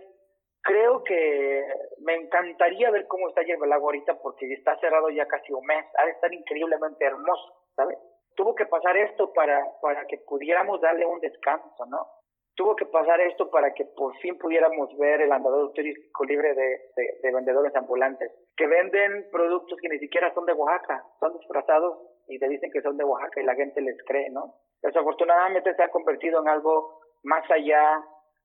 creo 0.62 1.04
que 1.04 1.66
me 2.00 2.16
encantaría 2.16 2.92
ver 2.92 3.08
cómo 3.08 3.30
está 3.30 3.42
el 3.42 3.74
agua 3.74 3.88
ahorita 3.88 4.20
porque 4.22 4.52
está 4.54 4.78
cerrado 4.80 5.10
ya 5.10 5.26
casi 5.28 5.52
un 5.52 5.66
mes, 5.66 5.86
ha 5.98 6.06
de 6.06 6.12
estar 6.12 6.34
increíblemente 6.34 7.06
hermoso, 7.06 7.54
¿sabes? 7.76 7.98
Tuvo 8.36 8.56
que 8.56 8.66
pasar 8.66 8.98
esto 8.98 9.32
para, 9.34 9.64
para 9.82 10.06
que 10.06 10.18
pudiéramos 10.18 10.82
darle 10.82 11.06
un 11.06 11.20
descanso, 11.20 11.86
¿no? 11.86 12.08
tuvo 12.56 12.76
que 12.76 12.86
pasar 12.86 13.20
esto 13.22 13.50
para 13.50 13.74
que 13.74 13.86
por 13.86 14.16
fin 14.18 14.38
pudiéramos 14.38 14.96
ver 14.98 15.22
el 15.22 15.32
andador 15.32 15.74
turístico 15.74 16.24
libre 16.26 16.54
de, 16.54 17.32
vendedores 17.32 17.76
ambulantes, 17.76 18.32
que 18.56 18.68
venden 18.68 19.28
productos 19.32 19.78
que 19.82 19.90
ni 19.90 20.00
siquiera 20.00 20.34
son 20.34 20.46
de 20.46 20.54
Oaxaca, 20.54 21.04
son 21.20 21.34
disfrazados 21.38 21.98
y 22.28 22.38
te 22.38 22.48
dicen 22.48 22.72
que 22.72 22.82
son 22.82 22.98
de 22.98 23.04
Oaxaca 23.04 23.42
y 23.42 23.46
la 23.46 23.56
gente 23.56 23.82
les 23.82 23.98
cree, 24.06 24.30
¿no? 24.30 24.56
Desafortunadamente 24.82 25.74
se 25.74 25.84
ha 25.84 25.90
convertido 25.90 26.42
en 26.42 26.48
algo 26.48 27.02
más 27.24 27.50
allá 27.50 28.04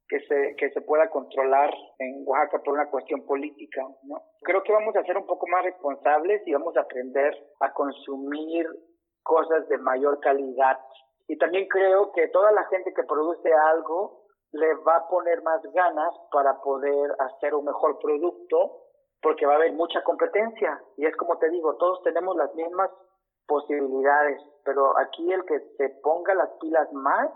que 0.08 0.20
se, 0.20 0.56
que 0.56 0.70
se 0.70 0.80
pueda 0.80 1.10
controlar 1.10 1.70
en 1.98 2.22
Oaxaca 2.24 2.62
por 2.64 2.74
una 2.74 2.88
cuestión 2.88 3.26
política, 3.26 3.82
¿no? 4.04 4.22
Creo 4.40 4.62
que 4.62 4.72
vamos 4.72 4.96
a 4.96 5.04
ser 5.04 5.18
un 5.18 5.26
poco 5.26 5.46
más 5.48 5.64
responsables 5.64 6.42
y 6.46 6.52
vamos 6.52 6.74
a 6.76 6.80
aprender 6.80 7.36
a 7.60 7.72
consumir 7.72 8.66
cosas 9.28 9.68
de 9.68 9.76
mayor 9.78 10.18
calidad 10.20 10.80
y 11.28 11.36
también 11.36 11.68
creo 11.68 12.10
que 12.12 12.28
toda 12.28 12.50
la 12.52 12.64
gente 12.64 12.94
que 12.94 13.04
produce 13.04 13.52
algo 13.52 14.24
le 14.52 14.74
va 14.76 14.96
a 14.96 15.08
poner 15.08 15.42
más 15.42 15.60
ganas 15.74 16.14
para 16.32 16.58
poder 16.62 17.14
hacer 17.18 17.54
un 17.54 17.66
mejor 17.66 17.98
producto 17.98 18.84
porque 19.20 19.44
va 19.44 19.52
a 19.52 19.56
haber 19.56 19.74
mucha 19.74 20.02
competencia 20.02 20.80
y 20.96 21.04
es 21.04 21.14
como 21.16 21.36
te 21.36 21.50
digo, 21.50 21.76
todos 21.76 22.02
tenemos 22.02 22.34
las 22.36 22.54
mismas 22.54 22.90
posibilidades, 23.46 24.40
pero 24.64 24.98
aquí 24.98 25.30
el 25.30 25.44
que 25.44 25.60
se 25.76 25.90
ponga 26.02 26.34
las 26.34 26.50
pilas 26.60 26.90
más 26.92 27.30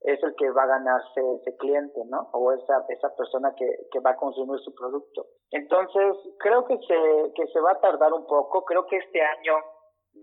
es 0.00 0.22
el 0.22 0.34
que 0.36 0.50
va 0.50 0.64
a 0.64 0.76
ganarse 0.78 1.20
ese 1.40 1.56
cliente, 1.56 2.00
¿no? 2.06 2.28
O 2.32 2.52
esa, 2.52 2.84
esa 2.88 3.14
persona 3.16 3.54
que, 3.56 3.66
que 3.90 4.00
va 4.00 4.10
a 4.10 4.16
consumir 4.16 4.60
su 4.60 4.74
producto. 4.74 5.26
Entonces, 5.50 6.14
creo 6.38 6.64
que 6.66 6.76
se, 6.76 7.32
que 7.34 7.46
se 7.46 7.60
va 7.60 7.72
a 7.72 7.80
tardar 7.80 8.12
un 8.12 8.26
poco, 8.26 8.64
creo 8.64 8.86
que 8.86 8.98
este 8.98 9.22
año 9.22 9.54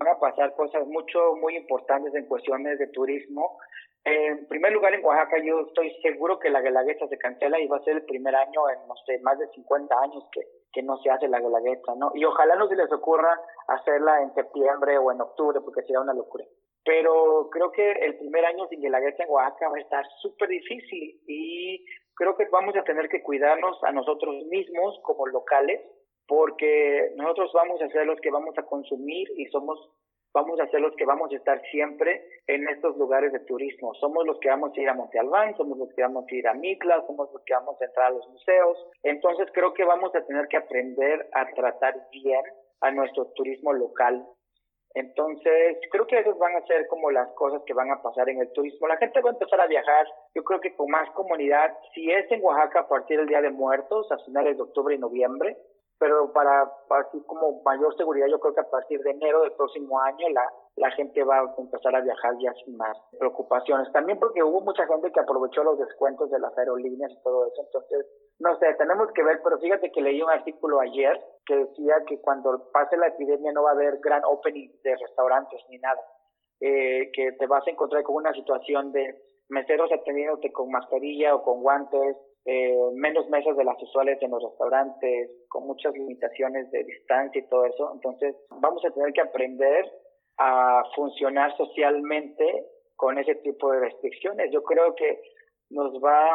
van 0.02 0.16
a 0.16 0.20
pasar 0.20 0.56
cosas 0.56 0.88
mucho, 0.88 1.36
muy 1.36 1.56
importantes 1.56 2.14
en 2.16 2.26
cuestiones 2.26 2.80
de 2.80 2.88
turismo. 2.88 3.60
En 4.04 4.48
primer 4.48 4.72
lugar, 4.72 4.94
en 4.96 5.06
Oaxaca 5.06 5.38
yo 5.46 5.62
estoy 5.68 5.92
seguro 6.02 6.40
que 6.40 6.50
la 6.50 6.62
Guelaguetza 6.62 7.08
se 7.08 7.20
cancela 7.20 7.60
y 7.60 7.68
va 7.68 7.78
a 7.78 7.84
ser 7.84 7.98
el 7.98 8.06
primer 8.06 8.36
año 8.36 8.68
en, 8.70 8.88
no 8.88 8.96
sé, 9.06 9.20
más 9.20 9.38
de 9.38 9.48
50 9.50 9.96
años 10.02 10.24
que, 10.32 10.42
que 10.74 10.82
no 10.82 10.98
se 10.98 11.12
hace 11.12 11.28
la 11.28 11.40
Guelaguetza, 11.40 11.94
¿no? 11.96 12.12
Y 12.16 12.26
ojalá 12.26 12.56
no 12.56 12.68
se 12.68 12.76
les 12.76 12.92
ocurra 12.92 13.40
hacerla 13.68 14.24
en 14.24 14.34
septiembre 14.34 14.98
o 14.98 15.12
en 15.12 15.22
octubre, 15.22 15.62
porque 15.62 15.82
sería 15.82 16.02
una 16.02 16.16
locura. 16.16 16.46
Pero 16.84 17.48
creo 17.52 17.72
que 17.72 17.92
el 17.92 18.18
primer 18.18 18.44
año 18.46 18.68
sin 18.70 18.82
Guelaguetza 18.82 19.24
en 19.24 19.30
Oaxaca 19.30 19.70
va 19.70 19.78
a 19.78 19.82
estar 19.82 20.04
súper 20.20 20.50
difícil 20.50 21.22
y 21.28 21.86
creo 22.16 22.36
que 22.36 22.46
vamos 22.46 22.76
a 22.76 22.84
tener 22.84 23.08
que 23.08 23.22
cuidarnos 23.22 23.78
a 23.84 23.92
nosotros 23.92 24.34
mismos 24.48 25.00
como 25.04 25.28
locales 25.28 25.80
porque 26.28 27.12
nosotros 27.16 27.52
vamos 27.54 27.82
a 27.82 27.90
ser 27.90 28.06
los 28.06 28.20
que 28.22 28.32
vamos 28.32 28.58
a 28.58 28.64
consumir 28.64 29.28
y 29.36 29.46
somos 29.48 29.80
vamos 30.34 30.60
a 30.60 30.68
ser 30.68 30.80
los 30.80 30.96
que 30.96 31.06
vamos 31.06 31.32
a 31.32 31.36
estar 31.36 31.62
siempre 31.72 32.26
en 32.48 32.68
estos 32.70 32.96
lugares 32.98 33.34
de 33.34 33.40
turismo. 33.42 33.94
Somos 33.96 34.26
los 34.26 34.40
que 34.40 34.50
vamos 34.50 34.72
a 34.76 34.82
ir 34.82 34.90
a 34.90 34.94
Monte 34.94 35.20
Albán, 35.20 35.56
somos 35.58 35.78
los 35.78 35.90
que 35.94 36.02
vamos 36.02 36.26
a 36.30 36.36
ir 36.36 36.48
a 36.48 36.54
Mitla, 36.54 37.04
somos 37.06 37.32
los 37.34 37.44
que 37.44 37.54
vamos 37.54 37.80
a 37.82 37.86
entrar 37.86 38.08
a 38.08 38.16
los 38.16 38.28
museos. 38.30 38.78
Entonces 39.04 39.50
creo 39.54 39.74
que 39.74 39.84
vamos 39.84 40.16
a 40.16 40.26
tener 40.26 40.48
que 40.48 40.58
aprender 40.58 41.30
a 41.34 41.46
tratar 41.54 42.08
bien 42.12 42.42
a 42.82 42.92
nuestro 42.92 43.26
turismo 43.34 43.74
local. 43.74 44.26
Entonces, 44.94 45.78
creo 45.90 46.06
que 46.06 46.20
esas 46.20 46.38
van 46.38 46.54
a 46.56 46.66
ser 46.66 46.86
como 46.88 47.12
las 47.12 47.32
cosas 47.34 47.62
que 47.66 47.74
van 47.74 47.90
a 47.92 48.02
pasar 48.02 48.28
en 48.28 48.42
el 48.42 48.52
turismo. 48.52 48.88
La 48.88 48.98
gente 48.98 49.22
va 49.22 49.30
a 49.30 49.34
empezar 49.34 49.62
a 49.62 49.68
viajar, 49.68 50.06
yo 50.36 50.44
creo 50.44 50.60
que 50.60 50.76
con 50.76 50.90
más 50.90 51.10
comunidad. 51.12 51.78
Si 51.94 52.12
es 52.12 52.30
en 52.30 52.44
Oaxaca 52.44 52.82
a 52.82 52.88
partir 52.90 53.18
del 53.18 53.28
Día 53.28 53.42
de 53.42 53.52
Muertos, 53.52 54.12
a 54.12 54.18
finales 54.26 54.58
de 54.58 54.64
octubre 54.64 54.94
y 54.94 54.98
noviembre, 54.98 55.56
pero 56.02 56.34
para 56.34 56.64
así 56.64 57.22
como 57.28 57.62
mayor 57.62 57.96
seguridad 57.96 58.26
yo 58.26 58.40
creo 58.40 58.56
que 58.56 58.62
a 58.62 58.72
partir 58.72 59.00
de 59.04 59.12
enero 59.12 59.42
del 59.42 59.52
próximo 59.52 60.00
año 60.02 60.30
la, 60.30 60.50
la 60.78 60.90
gente 60.98 61.24
va 61.24 61.42
a 61.42 61.56
empezar 61.60 61.96
a 61.96 62.02
viajar 62.02 62.34
ya 62.42 62.52
sin 62.66 62.76
más 62.76 62.98
preocupaciones. 63.20 63.92
También 63.94 64.18
porque 64.18 64.42
hubo 64.42 64.62
mucha 64.62 64.88
gente 64.88 65.12
que 65.12 65.20
aprovechó 65.20 65.64
los 65.64 65.78
descuentos 65.78 66.32
de 66.32 66.40
las 66.40 66.58
aerolíneas 66.58 67.12
y 67.12 67.22
todo 67.22 67.46
eso, 67.46 67.62
entonces 67.62 68.08
no 68.40 68.58
sé, 68.58 68.74
tenemos 68.80 69.12
que 69.14 69.22
ver, 69.22 69.42
pero 69.44 69.60
fíjate 69.60 69.92
que 69.92 70.02
leí 70.02 70.20
un 70.24 70.32
artículo 70.32 70.80
ayer 70.80 71.22
que 71.46 71.56
decía 71.56 71.94
que 72.08 72.20
cuando 72.20 72.72
pase 72.74 72.98
la 72.98 73.10
epidemia 73.10 73.52
no 73.52 73.62
va 73.62 73.70
a 73.70 73.74
haber 73.74 74.00
gran 74.00 74.24
opening 74.26 74.72
de 74.84 74.96
restaurantes 74.96 75.62
ni 75.70 75.78
nada, 75.78 76.02
eh, 76.62 77.12
que 77.14 77.34
te 77.34 77.46
vas 77.46 77.68
a 77.68 77.70
encontrar 77.70 78.02
con 78.02 78.16
una 78.16 78.34
situación 78.34 78.92
de 78.92 79.22
meseros 79.50 79.92
atendiéndote 79.92 80.52
con 80.52 80.72
mascarilla 80.72 81.36
o 81.36 81.44
con 81.44 81.62
guantes, 81.62 82.18
eh, 82.46 82.76
menos 82.94 83.30
mesas 83.30 83.56
de 83.56 83.64
las 83.64 83.82
usuales 83.82 84.18
en 84.22 84.32
los 84.32 84.42
restaurantes, 84.44 85.30
con 85.48 85.68
muchas 85.68 85.94
limitaciones 85.94 86.72
de 86.72 86.84
distancia 86.84 87.40
y 87.40 87.48
todo 87.48 87.66
eso. 87.66 87.92
Entonces, 87.94 88.36
vamos 88.60 88.84
a 88.86 88.92
tener 88.92 89.14
que 89.14 89.22
aprender 89.22 89.86
a 90.38 90.84
funcionar 90.96 91.56
socialmente 91.56 92.66
con 92.96 93.18
ese 93.18 93.36
tipo 93.36 93.72
de 93.72 93.80
restricciones. 93.82 94.52
Yo 94.52 94.64
creo 94.64 94.96
que 94.96 95.22
nos 95.70 95.94
va 96.04 96.28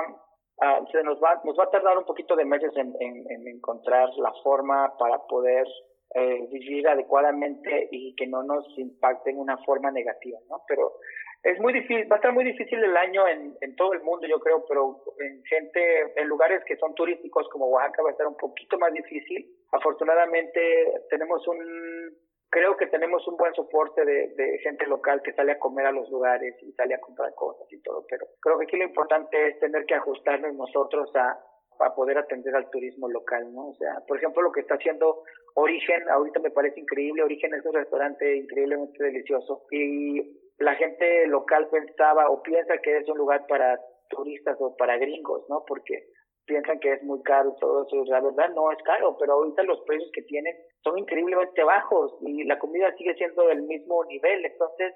a, 0.60 0.86
se 0.90 1.02
nos 1.02 1.22
va 1.22 1.40
nos 1.44 1.58
va 1.58 1.64
a 1.64 1.70
tardar 1.70 1.98
un 1.98 2.04
poquito 2.04 2.34
de 2.36 2.44
meses 2.44 2.70
en, 2.76 2.94
en, 3.00 3.48
encontrar 3.48 4.08
la 4.16 4.32
forma 4.42 4.96
para 4.98 5.18
poder 5.26 5.66
eh, 6.14 6.46
vivir 6.50 6.88
adecuadamente 6.88 7.88
y 7.90 8.14
que 8.14 8.26
no 8.26 8.42
nos 8.42 8.66
impacte 8.78 9.30
en 9.30 9.38
una 9.38 9.58
forma 9.58 9.90
negativa, 9.90 10.38
¿no? 10.48 10.62
Pero 10.66 10.94
es 11.42 11.60
muy 11.60 11.72
difícil, 11.72 12.10
va 12.10 12.16
a 12.16 12.18
estar 12.18 12.32
muy 12.32 12.44
difícil 12.44 12.82
el 12.82 12.96
año 12.96 13.26
en, 13.28 13.56
en 13.60 13.76
todo 13.76 13.92
el 13.92 14.02
mundo, 14.02 14.26
yo 14.26 14.40
creo, 14.40 14.64
pero 14.66 15.02
en 15.20 15.42
gente, 15.44 16.12
en 16.16 16.28
lugares 16.28 16.62
que 16.64 16.76
son 16.76 16.94
turísticos 16.94 17.48
como 17.50 17.66
Oaxaca 17.68 18.02
va 18.02 18.08
a 18.08 18.12
estar 18.12 18.26
un 18.26 18.36
poquito 18.36 18.78
más 18.78 18.92
difícil. 18.92 19.46
Afortunadamente 19.72 20.60
tenemos 21.08 21.46
un, 21.46 22.16
creo 22.50 22.76
que 22.76 22.86
tenemos 22.86 23.26
un 23.28 23.36
buen 23.36 23.54
soporte 23.54 24.04
de, 24.04 24.34
de 24.34 24.58
gente 24.58 24.86
local 24.86 25.22
que 25.22 25.32
sale 25.34 25.52
a 25.52 25.58
comer 25.58 25.86
a 25.86 25.92
los 25.92 26.10
lugares 26.10 26.54
y 26.62 26.72
sale 26.72 26.94
a 26.94 27.00
comprar 27.00 27.34
cosas 27.34 27.66
y 27.72 27.80
todo, 27.82 28.04
pero 28.08 28.26
creo 28.40 28.58
que 28.58 28.64
aquí 28.64 28.76
lo 28.76 28.84
importante 28.84 29.48
es 29.48 29.58
tener 29.60 29.84
que 29.86 29.94
ajustarnos 29.94 30.54
nosotros 30.54 31.14
a, 31.14 31.38
a 31.80 31.94
poder 31.94 32.18
atender 32.18 32.54
al 32.54 32.70
turismo 32.70 33.08
local, 33.08 33.52
¿no? 33.52 33.68
O 33.68 33.74
sea, 33.74 34.00
por 34.06 34.16
ejemplo, 34.16 34.42
lo 34.42 34.52
que 34.52 34.60
está 34.60 34.74
haciendo 34.74 35.22
Origen, 35.54 36.08
ahorita 36.08 36.40
me 36.40 36.50
parece 36.50 36.80
increíble, 36.80 37.22
Origen 37.22 37.54
es 37.54 37.64
un 37.64 37.74
restaurante 37.74 38.36
increíblemente 38.36 39.02
delicioso 39.02 39.64
y 39.70 40.38
la 40.58 40.74
gente 40.74 41.26
local 41.26 41.68
pensaba 41.68 42.30
o 42.30 42.42
piensa 42.42 42.78
que 42.78 42.98
es 42.98 43.08
un 43.08 43.18
lugar 43.18 43.46
para 43.46 43.78
turistas 44.08 44.56
o 44.60 44.74
para 44.76 44.96
gringos, 44.96 45.44
¿no? 45.48 45.64
Porque 45.66 46.04
piensan 46.46 46.78
que 46.78 46.92
es 46.92 47.02
muy 47.02 47.22
caro 47.22 47.54
todo 47.60 47.84
eso. 47.84 48.04
La 48.06 48.20
verdad 48.20 48.48
no 48.54 48.70
es 48.72 48.78
caro, 48.84 49.16
pero 49.18 49.34
ahorita 49.34 49.62
los 49.64 49.80
precios 49.82 50.10
que 50.12 50.22
tienen 50.22 50.56
son 50.82 50.98
increíblemente 50.98 51.62
bajos 51.64 52.16
y 52.22 52.44
la 52.44 52.58
comida 52.58 52.94
sigue 52.96 53.14
siendo 53.14 53.46
del 53.48 53.62
mismo 53.62 54.04
nivel. 54.04 54.44
Entonces, 54.44 54.94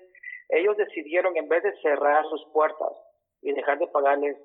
ellos 0.48 0.76
decidieron, 0.76 1.36
en 1.36 1.48
vez 1.48 1.62
de 1.62 1.76
cerrar 1.80 2.24
sus 2.26 2.44
puertas 2.52 2.92
y 3.42 3.52
dejar 3.52 3.78
de 3.78 3.88
pagarles 3.88 4.36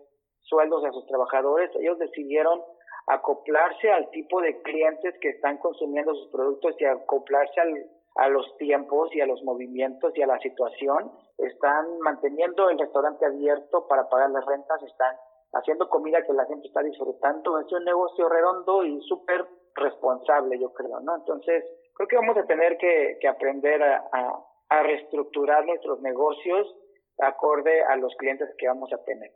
sueldos 0.41 0.84
a 0.86 0.91
sus 0.91 1.06
trabajadores, 1.08 1.71
ellos 1.80 1.97
decidieron 1.97 2.62
acoplarse 3.08 3.91
al 3.91 4.10
tipo 4.10 4.41
de 4.41 4.62
clientes 4.63 5.15
que 5.21 5.30
están 5.30 5.58
consumiendo 5.60 6.13
sus 6.13 6.32
productos 6.32 6.75
y 6.80 6.86
acoplarse 6.86 7.60
al, 7.62 7.73
a 8.15 8.30
los 8.30 8.58
tiempos 8.58 9.13
y 9.13 9.21
a 9.21 9.25
los 9.25 9.43
movimientos 9.43 10.12
y 10.15 10.21
a 10.21 10.28
la 10.28 10.39
situación. 10.39 11.12
Están 11.38 11.99
manteniendo 11.99 12.69
el 12.69 12.80
restaurante 12.80 13.25
abierto 13.25 13.88
para 13.88 14.10
pagar 14.10 14.30
las 14.32 14.45
rentas, 14.45 14.82
están 14.84 15.15
haciendo 15.54 15.89
comida 15.89 16.23
que 16.23 16.34
la 16.34 16.45
gente 16.45 16.67
está 16.67 16.82
disfrutando. 16.82 17.60
Es 17.60 17.71
un 17.71 17.84
negocio 17.84 18.30
redondo 18.30 18.84
y 18.86 19.01
súper 19.01 19.45
responsable, 19.75 20.60
yo 20.60 20.73
creo, 20.73 20.99
¿no? 21.01 21.15
Entonces, 21.17 21.63
creo 21.93 22.08
que 22.08 22.15
vamos 22.15 22.38
a 22.38 22.45
tener 22.45 22.78
que, 22.78 23.17
que 23.19 23.28
aprender 23.28 23.84
a, 23.84 24.39
a 24.69 24.84
reestructurar 24.84 25.65
nuestros 25.65 26.01
negocios 26.01 26.73
acorde 27.19 27.84
a 27.84 27.95
los 27.95 28.13
clientes 28.15 28.49
que 28.58 28.67
vamos 28.67 28.91
a 28.93 29.04
tener. 29.04 29.32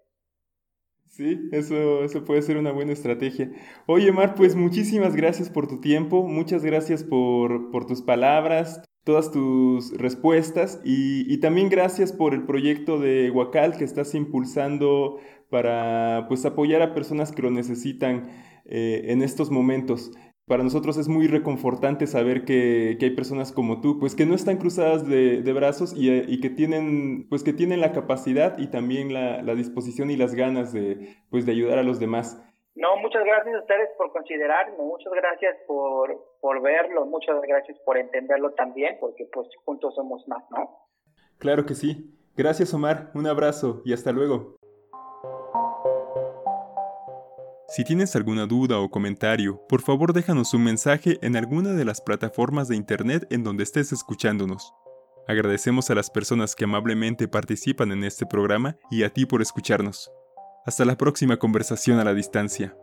Sí, 1.09 1.49
eso, 1.51 2.03
eso 2.03 2.23
puede 2.23 2.41
ser 2.41 2.57
una 2.57 2.71
buena 2.71 2.93
estrategia. 2.93 3.51
Oye, 3.87 4.11
Mar, 4.11 4.35
pues 4.35 4.55
muchísimas 4.55 5.15
gracias 5.15 5.49
por 5.49 5.67
tu 5.67 5.81
tiempo, 5.81 6.25
muchas 6.25 6.63
gracias 6.63 7.03
por, 7.03 7.71
por 7.71 7.85
tus 7.85 8.01
palabras, 8.01 8.81
todas 9.03 9.31
tus 9.31 9.91
respuestas 9.97 10.79
y, 10.85 11.31
y, 11.31 11.39
también 11.39 11.69
gracias 11.69 12.13
por 12.13 12.33
el 12.33 12.45
proyecto 12.45 12.99
de 12.99 13.31
Huacal 13.31 13.75
que 13.75 13.83
estás 13.83 14.13
impulsando 14.13 15.17
para 15.49 16.25
pues 16.27 16.45
apoyar 16.45 16.81
a 16.81 16.93
personas 16.93 17.31
que 17.31 17.41
lo 17.41 17.49
necesitan 17.49 18.29
eh, 18.65 19.05
en 19.11 19.23
estos 19.23 19.49
momentos 19.49 20.11
para 20.49 20.63
nosotros 20.63 20.97
es 20.97 21.07
muy 21.07 21.27
reconfortante 21.27 22.07
saber 22.07 22.43
que, 22.43 22.97
que, 22.99 23.05
hay 23.05 23.15
personas 23.15 23.53
como 23.53 23.81
tú, 23.81 23.99
pues 23.99 24.15
que 24.15 24.25
no 24.25 24.33
están 24.33 24.57
cruzadas 24.57 25.07
de, 25.07 25.43
de 25.43 25.53
brazos 25.53 25.93
y, 25.95 26.09
y, 26.11 26.41
que 26.41 26.49
tienen, 26.49 27.29
pues 27.29 27.43
que 27.43 27.53
tienen 27.53 27.81
la 27.81 27.91
capacidad 27.91 28.57
y 28.57 28.67
también 28.67 29.13
la, 29.13 29.43
la, 29.43 29.53
disposición 29.53 30.09
y 30.09 30.17
las 30.17 30.33
ganas 30.33 30.73
de, 30.73 31.17
pues 31.29 31.45
de 31.45 31.51
ayudar 31.51 31.77
a 31.77 31.83
los 31.83 31.99
demás. 31.99 32.43
No, 32.73 32.97
muchas 32.97 33.23
gracias 33.23 33.55
a 33.55 33.59
ustedes 33.59 33.89
por 33.95 34.11
considerarme, 34.11 34.77
muchas 34.77 35.13
gracias 35.13 35.55
por, 35.67 36.19
por 36.41 36.61
verlo, 36.63 37.05
muchas 37.05 37.39
gracias 37.47 37.77
por 37.85 37.99
entenderlo 37.99 38.51
también, 38.53 38.97
porque 38.99 39.29
pues 39.31 39.47
juntos 39.65 39.93
somos 39.93 40.27
más, 40.27 40.43
¿no? 40.49 40.67
Claro 41.37 41.67
que 41.67 41.75
sí. 41.75 42.15
Gracias 42.35 42.73
Omar, 42.73 43.11
un 43.13 43.27
abrazo 43.27 43.83
y 43.85 43.93
hasta 43.93 44.11
luego. 44.11 44.58
Si 47.69 47.83
tienes 47.83 48.15
alguna 48.15 48.47
duda 48.47 48.79
o 48.79 48.89
comentario, 48.89 49.61
por 49.69 49.83
favor 49.83 50.11
déjanos 50.11 50.55
un 50.55 50.63
mensaje 50.63 51.19
en 51.21 51.35
alguna 51.35 51.73
de 51.73 51.85
las 51.85 52.01
plataformas 52.01 52.67
de 52.67 52.75
internet 52.75 53.27
en 53.29 53.43
donde 53.43 53.63
estés 53.63 53.91
escuchándonos. 53.91 54.73
Agradecemos 55.27 55.91
a 55.91 55.95
las 55.95 56.09
personas 56.09 56.55
que 56.55 56.63
amablemente 56.63 57.27
participan 57.27 57.91
en 57.91 58.03
este 58.03 58.25
programa 58.25 58.75
y 58.89 59.03
a 59.03 59.13
ti 59.13 59.27
por 59.27 59.43
escucharnos. 59.43 60.09
Hasta 60.65 60.83
la 60.83 60.97
próxima 60.97 61.37
conversación 61.37 61.99
a 61.99 62.03
la 62.03 62.15
distancia. 62.15 62.75